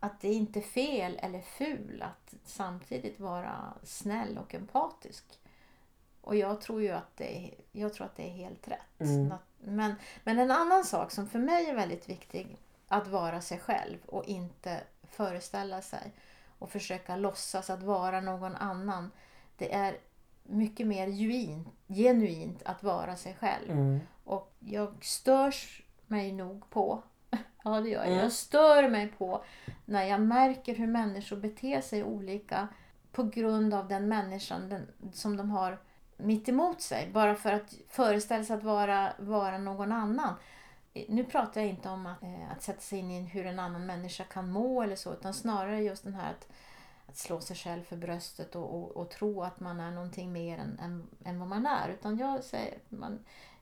att 0.00 0.20
det 0.20 0.32
inte 0.32 0.58
är 0.58 0.62
fel 0.62 1.18
eller 1.22 1.40
ful 1.40 2.02
att 2.02 2.34
samtidigt 2.44 3.20
vara 3.20 3.74
snäll 3.82 4.38
och 4.38 4.54
empatisk. 4.54 5.24
Och 6.20 6.36
jag 6.36 6.60
tror 6.60 6.82
ju 6.82 6.90
att 6.90 7.16
det 7.16 7.36
är, 7.36 7.54
jag 7.72 7.94
tror 7.94 8.06
att 8.06 8.16
det 8.16 8.28
är 8.28 8.32
helt 8.32 8.68
rätt. 8.68 9.00
Mm. 9.00 9.34
Men, 9.58 9.94
men 10.24 10.38
en 10.38 10.50
annan 10.50 10.84
sak 10.84 11.10
som 11.10 11.28
för 11.28 11.38
mig 11.38 11.66
är 11.66 11.74
väldigt 11.74 12.08
viktig, 12.08 12.58
att 12.88 13.08
vara 13.08 13.40
sig 13.40 13.58
själv 13.58 13.98
och 14.06 14.24
inte 14.24 14.80
föreställa 15.10 15.82
sig 15.82 16.12
och 16.58 16.70
försöka 16.70 17.16
låtsas 17.16 17.70
att 17.70 17.82
vara 17.82 18.20
någon 18.20 18.56
annan. 18.56 19.10
Det 19.56 19.74
är 19.74 19.98
mycket 20.52 20.86
mer 20.86 21.06
genuint, 21.06 21.68
genuint 21.88 22.62
att 22.64 22.82
vara 22.82 23.16
sig 23.16 23.34
själv. 23.40 23.70
Mm. 23.70 24.00
Och 24.24 24.52
jag 24.58 25.04
störs 25.04 25.82
mig 26.06 26.32
nog 26.32 26.70
på, 26.70 27.02
ja 27.64 27.80
det 27.80 27.88
gör 27.88 28.00
jag, 28.00 28.06
Mm. 28.08 28.18
jag 28.18 28.32
stör 28.32 28.88
mig 28.88 29.08
på 29.18 29.44
när 29.84 30.04
jag 30.04 30.20
märker 30.20 30.74
hur 30.74 30.86
människor 30.86 31.36
beter 31.36 31.80
sig 31.80 32.04
olika 32.04 32.68
på 33.12 33.22
grund 33.22 33.74
av 33.74 33.88
den 33.88 34.08
människan 34.08 34.68
den, 34.68 34.86
som 35.12 35.36
de 35.36 35.50
har 35.50 35.78
mitt 36.16 36.48
emot 36.48 36.80
sig. 36.80 37.10
Bara 37.12 37.34
för 37.34 37.52
att 37.52 37.74
föreställa 37.88 38.44
sig 38.44 38.56
att 38.56 38.62
vara, 38.62 39.12
vara 39.18 39.58
någon 39.58 39.92
annan. 39.92 40.34
Nu 41.08 41.24
pratar 41.24 41.60
jag 41.60 41.70
inte 41.70 41.88
om 41.88 42.06
att, 42.06 42.22
eh, 42.22 42.52
att 42.52 42.62
sätta 42.62 42.80
sig 42.80 42.98
in 42.98 43.10
i 43.10 43.20
hur 43.20 43.46
en 43.46 43.58
annan 43.58 43.86
människa 43.86 44.24
kan 44.24 44.50
må 44.50 44.82
eller 44.82 44.96
så, 44.96 45.12
utan 45.12 45.34
snarare 45.34 45.82
just 45.82 46.04
den 46.04 46.14
här 46.14 46.30
att, 46.30 46.48
att 47.06 47.16
slå 47.16 47.40
sig 47.40 47.56
själv 47.56 47.82
för 47.82 47.96
bröstet 47.96 48.56
och, 48.56 48.74
och, 48.74 48.90
och 48.96 49.10
tro 49.10 49.42
att 49.42 49.60
man 49.60 49.80
är 49.80 49.90
någonting 49.90 50.32
mer 50.32 50.58
än, 50.58 50.78
än, 50.82 51.06
än 51.24 51.38
vad 51.38 51.48
man 51.48 51.66
är. 51.66 51.88
Utan 51.88 52.18
jag 52.18 52.44
säger, 52.44 52.78
man, 52.88 53.18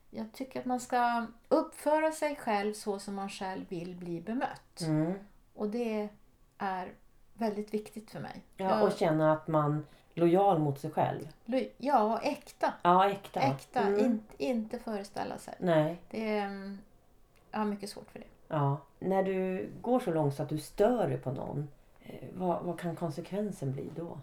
jag 0.09 0.31
tycker 0.33 0.59
att 0.59 0.65
man 0.65 0.79
ska 0.79 1.25
uppföra 1.47 2.11
sig 2.11 2.35
själv 2.35 2.73
så 2.73 2.99
som 2.99 3.15
man 3.15 3.29
själv 3.29 3.65
vill 3.69 3.95
bli 3.95 4.21
bemött. 4.21 4.81
Mm. 4.81 5.13
Och 5.53 5.69
det 5.69 6.09
är 6.57 6.93
väldigt 7.33 7.73
viktigt 7.73 8.11
för 8.11 8.19
mig. 8.19 8.41
Ja, 8.57 8.81
och 8.81 8.91
känna 8.91 9.33
att 9.33 9.47
man 9.47 9.85
lojal 10.13 10.59
mot 10.59 10.79
sig 10.79 10.91
själv. 10.91 11.27
ja, 11.77 12.19
äkta. 12.19 12.73
Ja, 12.81 13.09
äkta. 13.09 13.39
Äkta, 13.39 13.79
Mm. 13.81 13.99
in, 13.99 14.23
inte 14.37 14.79
föreställa 14.79 15.37
sig. 15.37 15.53
Nej. 15.59 16.01
Det 16.09 16.37
är, 16.37 16.77
jag 17.51 17.59
har 17.59 17.65
mycket 17.65 17.89
svårt 17.89 18.11
för 18.11 18.19
det. 18.19 18.25
Ja. 18.47 18.77
När 18.99 19.23
du 19.23 19.69
går 19.81 19.99
så 19.99 20.11
långt 20.11 20.35
så 20.35 20.43
att 20.43 20.49
du 20.49 20.57
stör 20.57 21.07
dig 21.07 21.17
på 21.17 21.31
någon, 21.31 21.67
vad, 22.33 22.63
vad 22.63 22.79
kan 22.79 22.95
konsekvensen 22.95 23.71
bli 23.71 23.89
då? 23.95 24.17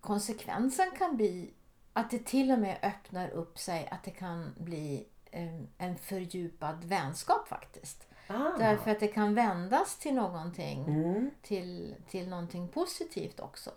konsekvensen 0.00 0.86
kan 0.98 1.16
bli 1.16 1.50
att 1.92 2.10
det 2.10 2.24
till 2.24 2.52
och 2.52 2.58
med 2.58 2.78
öppnar 2.82 3.30
upp 3.30 3.58
sig 3.58 3.88
att 3.90 4.04
det 4.04 4.10
kan 4.10 4.54
bli 4.58 5.06
en, 5.30 5.68
en 5.78 5.96
fördjupad 5.96 6.84
vänskap 6.84 7.48
faktiskt. 7.48 8.06
Ah. 8.28 8.58
Därför 8.58 8.90
att 8.90 9.00
det 9.00 9.08
kan 9.08 9.34
vändas 9.34 9.98
till 9.98 10.14
någonting, 10.14 10.84
Mm. 10.84 11.30
till, 11.42 11.94
till 12.08 12.28
någonting 12.28 12.68
positivt 12.68 13.40
också. 13.40 13.70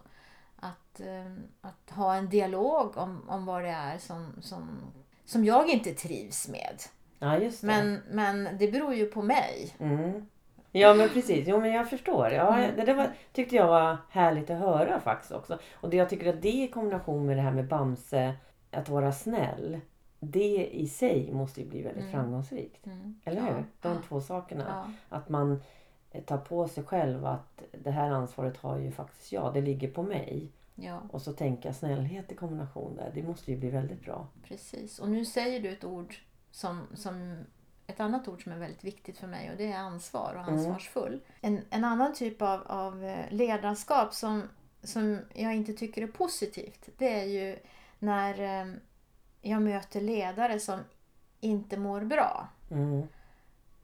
Att, 0.55 0.99
eh, 0.99 1.33
att 1.61 1.89
ha 1.89 2.15
en 2.15 2.29
dialog 2.29 2.97
om, 2.97 3.29
om 3.29 3.45
vad 3.45 3.63
det 3.63 3.69
är 3.69 3.97
som, 3.97 4.33
som, 4.41 4.77
som 5.25 5.45
jag 5.45 5.69
inte 5.69 5.93
trivs 5.93 6.47
med. 6.47 6.81
Ja, 7.19 7.37
just 7.37 7.61
det. 7.61 7.67
Men, 7.67 8.01
men 8.11 8.57
det 8.57 8.71
beror 8.71 8.93
ju 8.93 9.05
på 9.05 9.21
mig. 9.21 9.75
Mm. 9.79 10.27
Ja 10.75 10.93
men 10.93 11.09
precis, 11.09 11.47
jo 11.47 11.59
men 11.59 11.71
jag 11.73 11.89
förstår. 11.89 12.29
Ja, 12.31 12.57
Mm. 12.57 12.75
Det 12.75 12.85
där 12.85 12.93
var, 12.95 13.11
tyckte 13.33 13.55
jag 13.55 13.67
var 13.67 13.97
härligt 14.09 14.49
att 14.49 14.59
höra 14.59 14.99
faktiskt 14.99 15.31
också. 15.31 15.59
Och 15.73 15.89
det 15.89 15.97
jag 15.97 16.09
tycker 16.09 16.29
att 16.33 16.41
det 16.41 16.49
i 16.63 16.67
kombination 16.67 17.25
med 17.25 17.37
det 17.37 17.41
här 17.41 17.51
med 17.51 17.67
Bamse, 17.67 18.33
att 18.71 18.89
vara 18.89 19.11
snäll. 19.11 19.79
Det 20.19 20.67
i 20.71 20.87
sig 20.87 21.31
måste 21.33 21.61
ju 21.61 21.67
bli 21.69 21.81
väldigt 21.81 22.01
Mm. 22.03 22.11
framgångsrikt. 22.13 22.85
Mm. 22.85 23.19
Eller 23.25 23.37
Ja. 23.41 23.43
hur? 23.53 23.63
De 23.81 24.01
två 24.07 24.21
sakerna. 24.21 24.65
Ja. 25.09 25.17
Att 25.17 25.29
man 25.29 25.61
tar 26.25 26.37
på 26.37 26.67
sig 26.67 26.83
själv 26.83 27.25
att 27.25 27.63
det 27.71 27.91
här 27.91 28.09
ansvaret 28.11 28.57
har 28.57 28.77
ju 28.77 28.91
faktiskt 28.91 29.31
jag. 29.31 29.53
Det 29.53 29.61
ligger 29.61 29.87
på 29.91 30.03
mig. 30.03 30.51
ja, 30.75 30.99
Och 31.11 31.21
så 31.21 31.33
tänker 31.33 31.69
jag 31.69 31.75
snällhet 31.75 32.31
i 32.31 32.35
kombination 32.35 32.95
där. 32.95 33.11
Det 33.13 33.23
måste 33.23 33.51
ju 33.51 33.57
bli 33.57 33.69
väldigt 33.69 34.01
bra. 34.05 34.27
precis. 34.47 34.99
Och 34.99 35.09
nu 35.09 35.25
säger 35.25 35.59
du 35.59 35.69
ett 35.69 35.83
ord 35.83 36.15
som, 36.51 36.81
som 36.93 37.35
ett 37.93 37.99
annat 37.99 38.27
ord 38.27 38.43
som 38.43 38.51
är 38.51 38.57
väldigt 38.57 38.83
viktigt 38.83 39.17
för 39.17 39.27
mig 39.27 39.51
och 39.51 39.57
det 39.57 39.71
är 39.71 39.77
ansvar 39.77 40.33
och 40.35 40.47
Mm. 40.47 40.53
ansvarsfull. 40.53 41.21
En, 41.41 41.61
en 41.69 41.83
annan 41.83 42.13
typ 42.13 42.41
av, 42.41 42.61
av 42.67 43.03
eh, 43.05 43.25
ledarskap 43.31 44.13
som, 44.13 44.49
som 44.83 45.19
jag 45.33 45.55
inte 45.55 45.73
tycker 45.73 46.01
är 46.01 46.07
positivt 46.07 46.89
det 46.97 47.19
är 47.21 47.25
ju 47.25 47.59
när 47.99 48.61
eh, 48.61 48.73
jag 49.41 49.61
möter 49.61 50.01
ledare 50.01 50.59
som 50.59 50.79
inte 51.39 51.77
mår 51.77 52.01
bra. 52.01 52.47
Mm. 52.71 53.07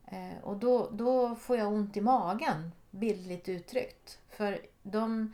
Eh, 0.05 0.43
och 0.43 0.57
då, 0.57 0.89
då 0.91 1.35
får 1.35 1.57
jag 1.57 1.67
ont 1.67 1.97
i 1.97 2.01
magen, 2.01 2.71
bildligt 2.91 3.49
uttryckt. 3.49 4.19
För 4.29 4.59
de, 4.83 5.33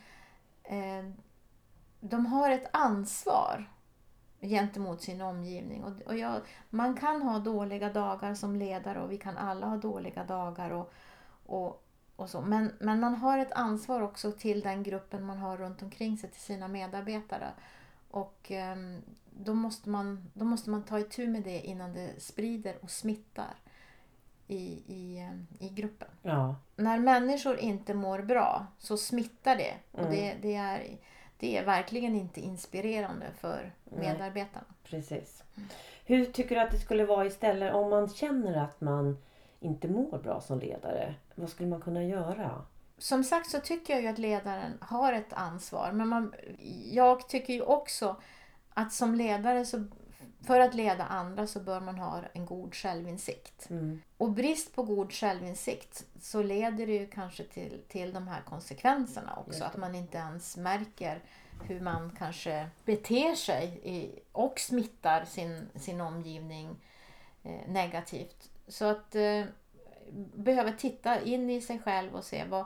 de 2.00 2.26
har 2.26 2.50
ett 2.52 2.70
ansvar 2.74 3.70
gentemot 4.48 5.02
sin 5.02 5.22
omgivning. 5.22 5.84
Och, 5.84 6.02
och 6.06 6.18
jag, 6.18 6.42
man 6.70 6.98
kan 6.98 7.22
ha 7.22 7.40
dåliga 7.40 7.94
dagar 7.94 8.36
som 8.36 8.56
ledare 8.56 9.02
och 9.02 9.12
vi 9.12 9.18
kan 9.18 9.38
alla 9.38 9.66
ha 9.68 9.78
dåliga 9.78 10.24
dagar. 10.24 10.70
Och, 10.70 10.94
och, 11.46 11.84
och 12.16 12.30
så. 12.30 12.42
Men, 12.42 12.72
men 12.80 13.00
man 13.00 13.16
har 13.16 13.38
ett 13.40 13.52
ansvar 13.52 14.02
också 14.02 14.32
till 14.32 14.62
den 14.62 14.84
gruppen 14.84 15.26
man 15.26 15.38
har 15.38 15.58
runt 15.58 15.82
omkring 15.82 16.18
sig, 16.18 16.30
till 16.32 16.42
sina 16.42 16.68
medarbetare. 16.68 17.52
Och 18.12 18.52
ehm, 18.52 19.02
då, 19.32 19.54
måste 19.54 19.90
man, 19.90 20.32
då 20.34 20.46
måste 20.46 20.70
man 20.70 20.84
ta 20.84 21.00
itu 21.00 21.28
med 21.28 21.44
det 21.44 21.62
innan 21.62 21.94
det 21.94 22.22
sprider 22.22 22.76
och 22.82 22.92
smittar 22.92 23.56
i, 24.48 24.84
i, 24.88 25.18
ehm, 25.20 25.48
i 25.60 25.70
gruppen. 25.70 26.08
Ja. 26.22 26.56
När 26.76 27.00
människor 27.00 27.58
inte 27.58 27.94
mår 27.94 28.20
bra 28.20 28.68
så 28.78 28.98
smittar 28.98 29.56
det. 29.56 29.74
Och 29.92 30.00
Mm. 30.00 30.12
det, 30.12 30.36
det, 30.42 30.56
är, 30.56 30.98
det 31.40 31.58
är 31.58 31.66
verkligen 31.66 32.16
inte 32.16 32.42
inspirerande 32.42 33.26
för 33.40 33.72
Nej. 33.84 34.00
medarbetarna. 34.00 34.66
Precis. 34.84 35.44
Hur 36.06 36.26
tycker 36.26 36.56
du 36.56 36.62
att 36.62 36.72
det 36.72 36.80
skulle 36.80 37.06
vara 37.06 37.26
istället 37.26 37.74
om 37.74 37.90
man 37.90 38.10
känner 38.10 38.64
att 38.64 38.82
man 38.82 39.18
inte 39.60 39.88
mår 39.88 40.18
bra 40.18 40.42
som 40.42 40.60
ledare? 40.60 41.16
Vad 41.36 41.50
skulle 41.50 41.70
man 41.70 41.82
kunna 41.82 42.04
göra? 42.04 42.62
Som 42.98 43.24
sagt 43.24 43.50
så 43.50 43.60
tycker 43.60 43.94
jag 43.94 44.02
ju 44.02 44.08
att 44.08 44.18
ledaren 44.18 44.78
har 44.82 45.14
ett 45.14 45.34
ansvar. 45.34 45.92
Men 45.92 46.08
man, 46.08 46.34
jag 46.92 47.30
tycker 47.30 47.54
ju 47.54 47.62
också 47.62 48.16
att 48.74 48.94
som 48.94 49.16
ledare, 49.16 49.66
så, 49.66 49.86
för 50.46 50.60
att 50.60 50.74
leda 50.74 51.06
andra 51.06 51.48
så 51.48 51.60
bör 51.60 51.80
man 51.80 51.98
ha 51.98 52.22
en 52.34 52.46
god 52.46 52.76
självinsikt. 52.76 53.70
Mm. 53.70 54.02
Och 54.18 54.32
brist 54.32 54.76
på 54.76 54.84
god 54.84 55.14
självinsikt 55.14 56.06
så 56.22 56.44
leder 56.44 56.88
det 56.88 56.94
ju 56.94 57.08
kanske 57.08 57.44
till, 57.44 57.82
till 57.88 58.14
de 58.14 58.28
här 58.28 58.42
konsekvenserna 58.42 59.36
också. 59.36 59.64
Att 59.64 59.78
man 59.78 59.96
inte 59.96 60.18
ens 60.18 60.58
märker 60.58 61.22
hur 61.64 61.82
man 61.82 62.16
kanske 62.18 62.70
beter 62.86 63.36
sig 63.36 63.80
i, 63.84 64.20
och 64.32 64.60
smittar 64.60 65.26
sin, 65.26 65.70
sin 65.76 66.02
omgivning 66.02 66.76
eh, 67.44 67.68
negativt. 67.68 68.50
Så 68.68 68.86
att 68.86 69.16
eh, 69.16 69.46
behöver 70.36 70.72
titta 70.72 71.22
in 71.22 71.50
i 71.50 71.62
sig 71.62 71.80
själv 71.80 72.16
och 72.16 72.24
se 72.24 72.46
vad, 72.46 72.66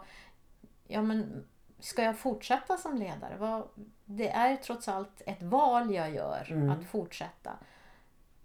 ja 0.87 1.01
men 1.01 1.45
ska 1.79 2.03
jag 2.03 2.17
fortsätta 2.17 2.77
som 2.77 2.97
ledare? 2.97 3.63
Det 4.05 4.29
är 4.29 4.55
trots 4.55 4.87
allt 4.87 5.21
ett 5.25 5.43
val 5.43 5.93
jag 5.93 6.13
gör 6.13 6.47
Mm. 6.51 6.69
att 6.69 6.85
fortsätta. 6.85 7.51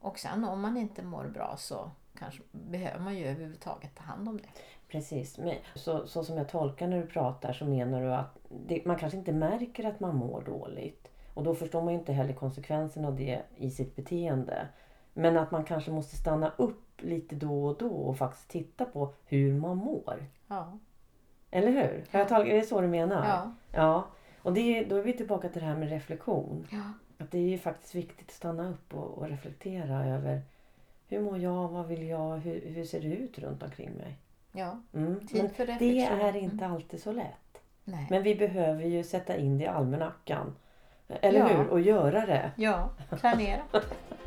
Och 0.01 0.18
sen 0.18 0.44
om 0.44 0.61
man 0.61 0.77
inte 0.77 1.03
mår 1.03 1.25
bra 1.25 1.55
så 1.57 1.90
kanske 2.18 2.42
behöver 2.53 3.01
man 3.01 3.16
ju 3.16 3.27
överhuvudtaget 3.27 3.94
ta 3.94 4.03
hand 4.03 4.29
om 4.29 4.37
det. 4.37 4.49
Precis. 4.88 5.38
Men 5.38 5.55
så, 5.75 6.07
så 6.07 6.25
som 6.25 6.37
jag 6.37 6.49
tolkar 6.49 6.87
när 6.88 7.01
du 7.01 7.07
pratar 7.07 7.53
så 7.53 7.64
menar 7.64 8.01
du 8.03 8.14
att 8.14 8.38
det, 8.49 8.85
man 8.87 8.99
kanske 8.99 9.18
inte 9.18 9.33
märker 9.33 9.85
att 9.85 10.01
man 10.01 10.16
mår 10.16 10.40
dåligt. 10.42 11.11
Och 11.35 11.44
då 11.44 11.55
förstår 11.55 11.83
man 11.83 11.92
ju 11.92 11.99
inte 11.99 12.12
heller 12.12 12.33
konsekvenserna 12.35 13.09
av 13.09 13.16
det 13.16 13.42
i 13.57 13.70
sitt 13.70 13.97
beteende. 13.97 14.68
Men 15.12 15.37
att 15.37 15.51
man 15.51 15.64
kanske 15.64 15.90
måste 15.90 16.16
stanna 16.16 16.53
upp 16.59 17.01
lite 17.03 17.35
då 17.37 17.64
och 17.66 17.77
då 17.79 17.88
och 17.90 18.18
faktiskt 18.18 18.49
titta 18.49 18.85
på 18.85 19.14
hur 19.27 19.55
man 19.61 19.77
mår. 19.77 20.27
Ja. 20.47 20.79
Eller 21.55 21.71
hur? 21.71 22.05
Har 22.11 22.19
jag 22.19 22.29
tolkat, 22.29 22.47
är 22.49 22.55
det 22.57 22.62
så 22.62 22.81
du 22.81 22.87
menar? 22.88 23.29
Ja. 23.29 23.53
ja. 23.73 24.05
Och 24.43 24.53
det, 24.53 24.61
är- 24.79 24.85
då 24.88 24.97
är 24.97 25.03
vi 25.03 25.12
tillbaka 25.12 25.49
till 25.49 25.61
det 25.61 25.67
här 25.67 25.77
med 25.77 25.88
reflektion. 25.90 26.67
ja. 26.71 26.79
Att 27.19 27.31
det 27.31 27.38
är 27.38 27.49
ju 27.49 27.59
faktiskt 27.59 27.95
viktigt 27.95 28.29
att 28.29 28.35
stanna 28.35 28.71
upp 28.71 28.95
och, 28.95 29.19
och 29.19 29.29
reflektera 29.29 30.05
över 30.07 30.40
hur 31.09 31.21
mår 31.21 31.38
jag, 31.38 31.69
vad 31.69 31.87
vill 31.87 32.09
jag, 32.09 32.37
hur, 32.37 32.61
hur 32.67 32.85
ser 32.85 33.01
det 33.01 33.07
ut 33.17 33.38
runt 33.38 33.62
omkring 33.62 33.90
mig? 33.90 34.17
ja. 34.53 34.79
Mm. 34.95 35.27
Tid 35.27 35.53
för 35.53 35.67
det 35.67 35.73
reflektion. 35.73 36.21
är 36.21 36.37
inte 36.37 36.67
alltid 36.67 37.03
så 37.03 37.12
lätt. 37.12 37.59
Nej. 37.85 38.07
Men 38.11 38.23
vi 38.23 38.35
behöver 38.35 38.85
ju 38.85 39.05
sätta 39.05 39.37
in 39.37 39.59
det 39.59 39.64
i 39.64 39.67
almanackan. 39.67 40.55
Eller 41.09 41.38
Ja. 41.38 41.47
hur? 41.47 41.69
Och 41.69 41.81
göra 41.81 42.27
det. 42.27 42.51
Ja, 42.57 42.90
planera. 43.21 43.62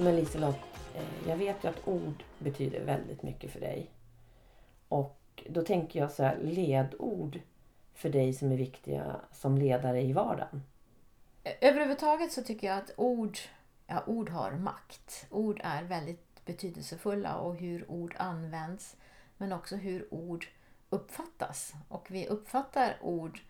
Men 0.00 0.16
Liselott, 0.16 0.58
eh, 0.94 1.28
jag 1.28 1.36
vet 1.36 1.64
ju 1.64 1.68
att 1.68 1.88
ord 1.88 2.24
betyder 2.38 2.84
väldigt 2.84 3.22
mycket 3.22 3.50
för 3.52 3.60
dig. 3.60 3.90
Och 4.88 5.42
då 5.48 5.62
tänker 5.62 6.00
jag 6.00 6.10
så 6.10 6.22
här, 6.22 6.38
ledord 6.42 7.40
för 7.94 8.08
dig 8.10 8.32
som 8.32 8.52
är 8.52 8.56
viktiga 8.56 9.16
som 9.32 9.58
ledare 9.58 10.02
i 10.02 10.12
vardagen. 10.12 10.62
Överhuvudtaget 11.60 12.32
så 12.32 12.42
tycker 12.42 12.66
jag 12.66 12.78
att 12.78 12.90
ord, 12.96 13.38
ja, 13.86 14.02
ord 14.06 14.28
har 14.28 14.52
makt. 14.52 15.26
Ord 15.30 15.60
är 15.64 15.82
väldigt 15.82 16.44
betydelsefulla 16.44 17.36
och 17.36 17.56
hur 17.56 17.90
ord 17.90 18.14
används 18.18 18.96
men 19.36 19.52
också 19.52 19.76
hur 19.76 20.14
ord 20.14 20.46
uppfattas. 20.90 21.72
Och 21.88 22.10
vi 22.10 22.26
uppfattar 22.26 22.96
ord 23.02 23.40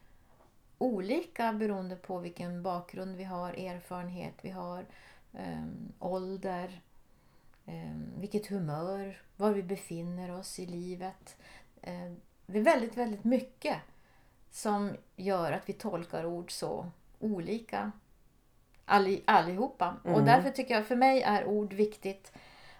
olika 0.78 1.52
beroende 1.52 1.96
på 1.96 2.18
vilken 2.18 2.62
bakgrund 2.62 3.16
vi 3.16 3.24
har, 3.24 3.52
erfarenhet 3.52 4.34
vi 4.42 4.50
har, 4.50 4.84
um, 5.32 5.92
ålder, 5.98 6.80
um, 7.66 8.10
vilket 8.16 8.46
humör, 8.46 9.22
var 9.36 9.50
vi 9.52 9.62
befinner 9.62 10.30
oss 10.38 10.58
i 10.58 10.66
livet. 10.66 11.36
Um, 11.82 12.16
det 12.46 12.58
är 12.58 12.62
väldigt, 12.62 12.96
väldigt 12.96 13.24
mycket 13.24 13.76
som 14.50 14.96
gör 15.16 15.52
att 15.52 15.68
vi 15.68 15.72
tolkar 15.72 16.26
ord 16.26 16.50
så 16.52 16.86
olika 17.18 17.92
alli, 18.84 19.22
allihopa. 19.24 19.96
Och 20.02 20.10
Mm. 20.10 20.24
därför 20.24 20.50
tycker 20.50 20.74
jag, 20.74 20.86
för 20.86 20.96
mig 20.96 21.22
är 21.22 21.44
ord 21.46 21.72
viktigt. 21.72 22.32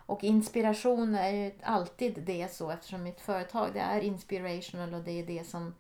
Och 0.07 0.25
inspiration 0.25 1.15
är 1.15 1.31
ju 1.31 1.53
alltid 1.63 2.23
det 2.23 2.53
så 2.53 2.71
eftersom 2.71 3.03
mitt 3.03 3.21
företag 3.21 3.71
det 3.75 3.81
är 3.81 4.01
inspirational 4.01 4.95
och 4.95 5.01
det 5.05 5.13
är 5.13 5.27
det 5.27 5.45
som, 5.45 5.75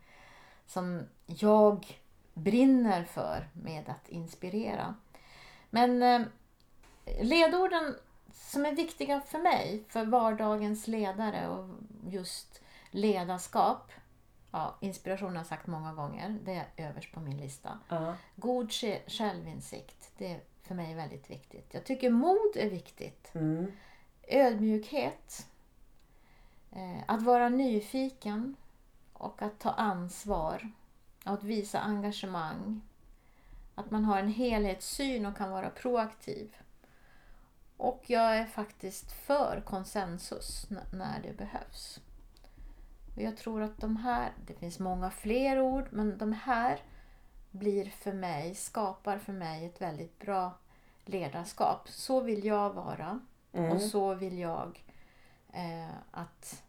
som 0.66 1.02
jag 1.26 2.00
brinner 2.34 3.04
för 3.04 3.48
med 3.52 3.88
att 3.88 4.08
inspirera. 4.08 4.94
Men 5.70 6.24
ledorden 7.20 7.94
som 8.32 8.66
är 8.66 8.72
viktiga 8.74 9.20
för 9.20 9.38
mig, 9.38 9.84
för 9.88 10.04
vardagens 10.04 10.86
ledare 10.86 11.48
och 11.48 11.68
just 12.08 12.60
ledarskap. 12.90 13.92
Ja, 14.50 14.76
inspiration 14.80 15.28
har 15.28 15.36
jag 15.36 15.46
sagt 15.46 15.66
många 15.66 15.92
gånger, 15.94 16.38
det 16.44 16.52
är 16.54 16.88
överst 16.88 17.12
på 17.12 17.20
min 17.20 17.36
lista. 17.36 17.78
Ja. 17.88 18.14
God 18.36 18.68
sj- 18.68 19.00
självinsikt, 19.06 20.10
det 20.18 20.32
är 20.32 20.40
för 20.62 20.74
mig 20.74 20.94
väldigt 20.94 21.30
viktigt. 21.30 21.74
Jag 21.74 21.84
tycker 21.84 22.10
mod 22.10 22.56
är 22.56 22.70
viktigt. 22.70 23.34
Mm. 23.34 23.72
Ödmjukhet. 24.28 25.46
Eh, 26.72 27.02
att 27.06 27.22
vara 27.22 27.48
nyfiken 27.48 28.56
och 29.12 29.42
att 29.42 29.58
ta 29.58 29.70
ansvar. 29.70 30.70
Att 31.24 31.42
visa 31.42 31.80
engagemang. 31.80 32.80
Att 33.74 33.90
man 33.90 34.04
har 34.04 34.18
en 34.18 34.28
helhetssyn 34.32 35.26
och 35.26 35.36
kan 35.36 35.50
vara 35.50 35.70
proaktiv. 35.70 36.56
Och 37.80 38.02
jag 38.06 38.36
är 38.36 38.46
faktiskt 38.46 39.12
för 39.12 39.62
konsensus 39.66 40.66
när 40.92 41.22
det 41.22 41.36
behövs. 41.36 42.00
Jag 43.16 43.36
tror 43.36 43.62
att 43.62 43.78
de 43.78 43.96
här, 43.96 44.32
det 44.46 44.54
finns 44.54 44.78
många 44.78 45.10
fler 45.10 45.60
ord, 45.60 45.84
men 45.90 46.18
de 46.18 46.32
här 46.32 46.78
blir 47.50 47.84
för 47.84 48.12
mig, 48.12 48.54
skapar 48.54 49.18
för 49.18 49.32
mig 49.32 49.66
ett 49.66 49.80
väldigt 49.80 50.18
bra 50.18 50.52
ledarskap. 51.04 51.88
Så 51.88 52.20
vill 52.20 52.44
jag 52.44 52.70
vara 52.70 53.20
Mm. 53.52 53.72
och 53.72 53.82
så 53.82 54.14
vill 54.14 54.38
jag 54.38 54.84
eh, 55.52 55.94
att 56.10 56.62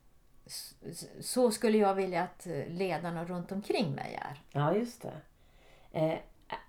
så 1.22 1.52
skulle 1.52 1.78
jag 1.78 1.96
vilja 1.96 2.24
att 2.24 2.48
ledarna 2.68 3.26
runt 3.26 3.52
omkring 3.52 3.92
mig 3.92 4.20
är. 4.22 4.42
Ja, 4.52 4.76
just 4.76 5.02
det. 5.02 5.22
Eh, 5.92 6.20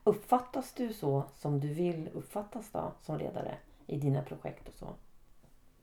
uppfattas 0.05 0.73
du 0.73 0.93
så 0.93 1.25
som 1.35 1.61
du 1.61 1.69
vill 1.75 2.09
uppfattas 2.15 2.71
då 2.71 2.93
som 3.03 3.19
ledare 3.19 3.57
i 3.87 3.97
dina 3.99 4.23
projekt 4.23 4.69
och 4.69 4.75
så? 4.75 4.97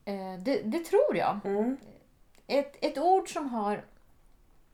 Eh, 0.06 0.40
det, 0.40 0.62
det 0.62 0.80
tror 0.80 1.16
jag. 1.16 1.40
Mm. 1.44 1.78
Ett, 2.48 2.78
ett 2.82 2.98
ord 2.98 3.34
som 3.34 3.50
har, 3.50 3.86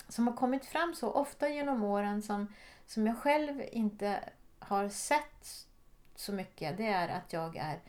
som 0.10 0.28
har 0.28 0.36
kommit 0.36 0.66
fram 0.66 0.94
så 0.96 1.12
ofta 1.12 1.50
genom 1.50 1.84
åren 1.84 2.22
som, 2.22 2.54
som 2.86 3.08
jag 3.08 3.18
själv 3.18 3.62
inte 3.72 4.30
har 4.60 4.90
sett 4.90 5.68
så 6.16 6.34
mycket, 6.34 6.78
det 6.78 6.88
är 6.88 7.10
att 7.10 7.34
jag 7.34 7.56
är 7.56 7.80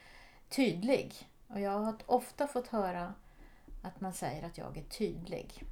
tydlig. 0.48 1.30
Och 1.48 1.60
jag 1.60 1.70
har 1.70 1.96
ofta 2.06 2.46
fått 2.46 2.68
höra 2.68 3.14
att 3.82 4.00
man 4.00 4.12
säger 4.12 4.46
att 4.46 4.58
jag 4.58 4.78
är 4.78 4.82
tydlig. 4.84 5.64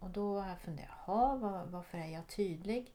Och 0.00 0.10
då 0.10 0.40
har 0.40 0.48
jag 0.48 0.60
funderat, 0.60 0.90
jaha, 1.06 1.36
var, 1.36 1.64
varför 1.64 1.98
är 1.98 2.06
jag 2.06 2.26
tydlig? 2.28 2.94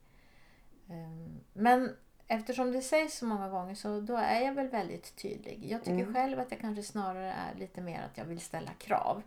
Ehm, 0.90 1.40
Men 1.54 1.96
eftersom 2.28 2.72
det 2.72 2.82
sägs 2.82 3.18
så 3.18 3.26
många 3.26 3.50
gånger 3.50 3.76
så 3.76 4.00
då 4.00 4.16
är 4.18 4.42
jag 4.42 4.54
väl 4.54 4.68
väldigt 4.68 5.16
tydlig. 5.16 5.66
Jag 5.72 5.84
tycker 5.84 6.00
Mm. 6.04 6.14
själv 6.14 6.40
att 6.40 6.52
jag 6.52 6.60
kanske 6.60 6.84
snarare 6.84 7.32
är 7.32 7.60
lite 7.60 7.82
mer 7.82 8.02
att 8.12 8.18
jag 8.18 8.26
vill 8.26 8.40
ställa 8.40 8.72
krav. 8.78 9.22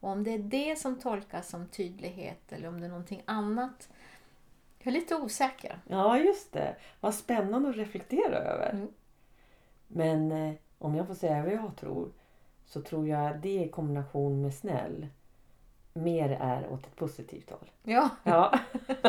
Och 0.00 0.10
om 0.10 0.24
det 0.24 0.30
är 0.34 0.38
det 0.38 0.78
som 0.78 0.98
tolkas 1.00 1.48
som 1.48 1.68
tydlighet 1.68 2.52
eller 2.52 2.68
om 2.68 2.80
det 2.80 2.86
är 2.86 2.90
någonting 2.90 3.22
annat. 3.24 3.88
Jag 4.78 4.86
är 4.86 5.00
lite 5.00 5.16
osäker. 5.16 5.78
Ja, 5.88 6.18
just 6.18 6.52
det. 6.52 6.76
Vad 7.00 7.14
spännande 7.14 7.68
att 7.68 7.76
reflektera 7.76 8.36
över. 8.36 8.70
Mm. 8.70 8.88
Men 9.88 10.32
eh, 10.32 10.54
om 10.78 10.94
jag 10.94 11.06
får 11.06 11.14
säga 11.14 11.42
vad 11.42 11.52
jag 11.52 11.76
tror 11.76 12.12
så 12.66 12.82
tror 12.82 13.08
jag 13.08 13.40
det 13.40 13.62
i 13.64 13.68
kombination 13.68 14.42
med 14.42 14.54
snäll 14.54 15.06
mer 15.92 16.30
är 16.40 16.68
åt 16.72 16.86
ett 16.86 16.96
positivt 16.96 17.50
håll. 17.50 17.70
Ja. 17.82 18.08
Ja. 18.24 18.58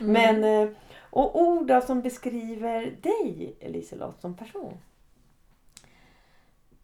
Mm. 0.00 0.12
Men, 0.12 0.44
eh, 0.68 0.74
och 1.10 1.40
ord 1.42 1.66
då 1.66 1.80
som 1.80 2.02
beskriver 2.02 2.90
dig 2.90 3.56
Liselott 3.60 4.20
som 4.20 4.36
person? 4.36 4.78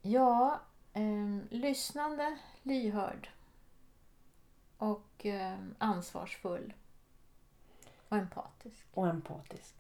Ja, 0.03 0.61
ehm, 0.93 1.43
lyssnande, 1.51 2.39
lyhörd 2.63 3.29
och 4.79 5.27
ehm, 5.27 5.75
ansvarsfull 5.79 6.73
och 8.09 8.17
empatisk. 8.17 8.87
och 8.95 9.07
empatisk. 9.09 9.75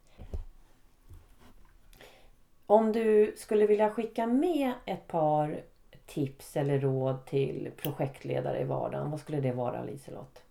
Om 2.66 2.92
du 2.92 3.34
skulle 3.36 3.66
vilja 3.66 3.90
skicka 3.90 4.26
med 4.26 4.72
ett 4.84 5.06
par 5.08 5.62
tips 6.06 6.56
eller 6.56 6.78
råd 6.80 7.26
till 7.26 7.70
projektledare 7.76 8.60
i 8.60 8.64
vardagen, 8.64 9.10
vad 9.10 9.20
skulle 9.20 9.40
det 9.40 9.52
vara 9.52 9.84
Liselott? 9.84 10.42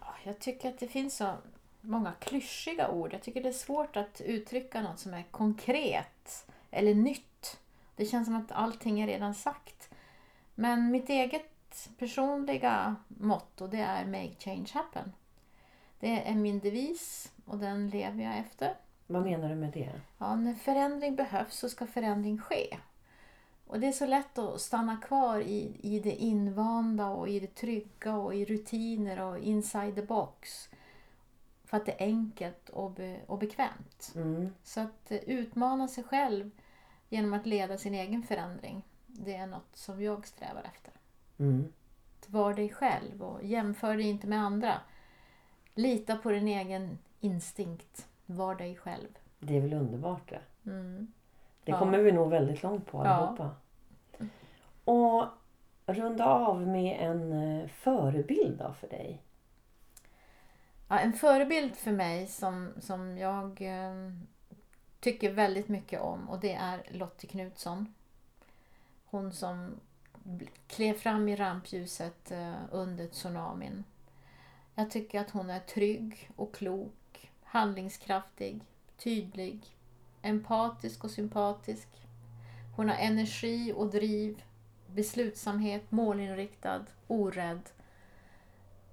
Ja, 0.00 0.14
Jag 0.24 0.38
tycker 0.38 0.68
att 0.68 0.78
det 0.78 0.88
finns 0.88 1.16
så 1.16 1.34
många 1.82 2.12
klyschiga 2.12 2.90
ord. 2.90 3.12
Jag 3.12 3.22
tycker 3.22 3.42
det 3.42 3.48
är 3.48 3.52
svårt 3.52 3.96
att 3.96 4.20
uttrycka 4.20 4.82
något 4.82 4.98
som 4.98 5.14
är 5.14 5.22
konkret 5.22 6.46
eller 6.70 6.94
nytt. 6.94 7.60
Det 7.96 8.06
känns 8.06 8.26
som 8.26 8.36
att 8.36 8.52
allting 8.52 9.00
är 9.00 9.06
redan 9.06 9.34
sagt. 9.34 9.88
Men 10.54 10.90
mitt 10.90 11.08
eget 11.08 11.88
personliga 11.98 12.96
motto 13.08 13.66
det 13.66 13.80
är 13.80 14.06
Make 14.06 14.34
change 14.38 14.68
happen. 14.74 15.12
Det 16.00 16.28
är 16.28 16.34
min 16.34 16.58
devis 16.58 17.32
och 17.46 17.58
den 17.58 17.88
lever 17.90 18.24
jag 18.24 18.38
efter. 18.38 18.74
Vad 19.06 19.22
menar 19.22 19.48
du 19.48 19.54
med 19.54 19.72
det? 19.72 19.92
Ja, 20.18 20.36
när 20.36 20.54
förändring 20.54 21.16
behövs 21.16 21.56
så 21.56 21.68
ska 21.68 21.86
förändring 21.86 22.38
ske. 22.38 22.78
Och 23.66 23.80
det 23.80 23.86
är 23.86 23.92
så 23.92 24.06
lätt 24.06 24.38
att 24.38 24.60
stanna 24.60 24.96
kvar 24.96 25.40
i, 25.40 25.76
i 25.80 26.00
det 26.00 26.14
invanda 26.14 27.08
och 27.08 27.28
i 27.28 27.40
det 27.40 27.54
trygga 27.54 28.16
och 28.16 28.34
i 28.34 28.44
rutiner 28.44 29.20
och 29.20 29.38
inside 29.38 29.94
the 29.94 30.02
box. 30.02 30.68
För 31.72 31.76
att 31.76 31.86
det 31.86 31.92
är 32.02 32.06
enkelt 32.06 32.68
och, 32.68 32.90
be, 32.90 33.20
och 33.26 33.38
bekvämt. 33.38 34.12
Mm. 34.16 34.54
Så 34.62 34.80
att 34.80 35.10
eh, 35.10 35.18
utmana 35.18 35.88
sig 35.88 36.04
själv 36.04 36.50
genom 37.08 37.32
att 37.34 37.46
leda 37.46 37.78
sin 37.78 37.94
egen 37.94 38.22
förändring. 38.22 38.82
Det 39.06 39.34
är 39.34 39.46
något 39.46 39.76
som 39.76 40.02
jag 40.02 40.26
strävar 40.26 40.62
efter. 40.74 40.92
Mm. 41.38 41.72
Var 42.26 42.54
dig 42.54 42.68
själv 42.68 43.22
och 43.22 43.44
jämför 43.44 43.96
dig 43.96 44.06
inte 44.06 44.26
med 44.26 44.38
andra. 44.40 44.74
Lita 45.74 46.16
på 46.16 46.30
din 46.30 46.48
egen 46.48 46.98
instinkt. 47.20 48.08
Var 48.26 48.54
dig 48.54 48.76
själv. 48.76 49.08
Det 49.38 49.56
är 49.56 49.60
väl 49.60 49.72
underbart 49.72 50.30
det. 50.30 50.70
Mm. 50.70 51.12
Det 51.64 51.72
Ja. 51.72 51.78
kommer 51.78 51.98
vi 51.98 52.12
nog 52.12 52.30
väldigt 52.30 52.62
långt 52.62 52.86
på 52.86 52.98
Ja. 52.98 53.08
allihopa. 53.10 53.50
Och 54.84 55.24
runda 55.86 56.26
av 56.26 56.66
med 56.66 56.96
en 57.00 57.32
eh, 57.32 57.68
förebild 57.68 58.58
då 58.58 58.72
för 58.72 58.88
dig. 58.88 59.22
Ja, 60.92 60.98
en 60.98 61.12
förebild 61.12 61.76
för 61.76 61.92
mig 61.92 62.26
som, 62.26 62.72
som 62.80 63.18
jag 63.18 63.62
eh, 63.62 64.12
tycker 65.00 65.32
väldigt 65.32 65.68
mycket 65.68 66.00
om 66.00 66.28
och 66.28 66.40
det 66.40 66.52
är 66.52 66.82
Lottie 66.90 67.30
Knutsson. 67.30 67.94
Hon 69.04 69.32
som 69.32 69.80
klev 70.66 70.94
fram 70.94 71.28
i 71.28 71.36
rampljuset 71.36 72.30
eh, 72.30 72.54
under 72.70 73.06
tsunamin. 73.06 73.84
Jag 74.74 74.90
tycker 74.90 75.20
att 75.20 75.30
hon 75.30 75.50
är 75.50 75.60
trygg 75.60 76.30
och 76.36 76.54
klok, 76.54 77.30
handlingskraftig, 77.42 78.60
tydlig, 78.96 79.76
empatisk 80.22 81.04
och 81.04 81.10
sympatisk. 81.10 81.88
Hon 82.76 82.88
har 82.88 82.96
energi 82.96 83.72
och 83.76 83.90
driv, 83.90 84.42
beslutsamhet, 84.86 85.90
målinriktad, 85.90 86.84
orädd. 87.06 87.70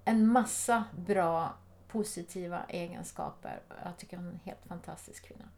En 0.04 0.26
massa 0.26 0.84
bra 0.96 1.54
positiva 1.92 2.64
egenskaper. 2.68 3.60
Jag 3.84 3.96
tycker 3.96 4.16
hon 4.16 4.26
är 4.26 4.30
en 4.30 4.40
helt 4.44 4.66
fantastisk 4.66 5.28
kvinna. 5.28 5.48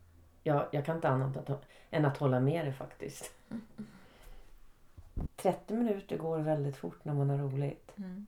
Jag, 0.43 0.67
jag 0.73 0.85
kan 0.85 0.97
inte 0.97 1.09
annat 1.09 1.51
än 1.91 2.05
att 2.05 2.17
hålla 2.17 2.41
med 2.41 2.65
dig 2.65 2.73
faktiskt. 2.73 3.33
30 5.37 5.75
minuter 5.75 6.19
går 6.19 6.39
väldigt 6.39 6.77
fort 6.77 7.05
när 7.05 7.15
man 7.15 7.31
har 7.31 7.39
roligt. 7.39 7.93
Mm. 7.97 8.27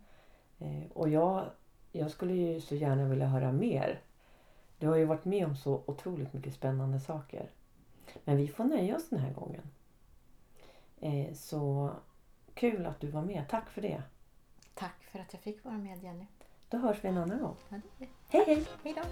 Eh, 0.59 0.91
och 0.93 1.09
jag, 1.09 1.51
jag 1.93 2.11
skulle 2.11 2.35
ju 2.35 2.61
så 2.61 2.75
gärna 2.75 3.05
vilja 3.05 3.27
höra 3.27 3.53
mer. 3.53 4.01
Du 4.79 4.89
har 4.89 4.97
ju 4.97 5.05
varit 5.05 5.25
med 5.25 5.47
om 5.47 5.57
så 5.57 5.83
otroligt 5.87 6.33
mycket 6.33 6.55
spännande 6.55 7.01
saker. 7.01 7.51
Men 8.25 8.37
vi 8.37 8.49
får 8.49 8.65
nöja 8.65 8.97
oss 8.97 9.09
den 9.09 9.19
här 9.19 9.33
gången. 9.33 9.63
Eh, 11.01 11.35
så 11.35 11.91
kul 12.55 12.87
att 12.87 13.01
du 13.01 13.07
var 13.07 13.23
med. 13.23 13.45
Tack 13.49 13.71
för 13.71 13.83
det. 13.83 14.03
Tack 14.75 15.03
för 15.03 15.19
att 15.19 15.33
jag 15.33 15.43
fick 15.43 15.65
vara 15.65 15.79
med 15.79 16.03
Jenny. 16.03 16.27
Då 16.75 16.81
hörs 16.81 16.97
vi 17.03 17.09
en 17.09 17.19
annan 17.19 17.41
gång. 17.41 17.57
Ja, 17.69 17.77
Hej 18.29 18.45
hej! 18.47 18.65
Hej 18.83 18.95
då! 18.97 19.03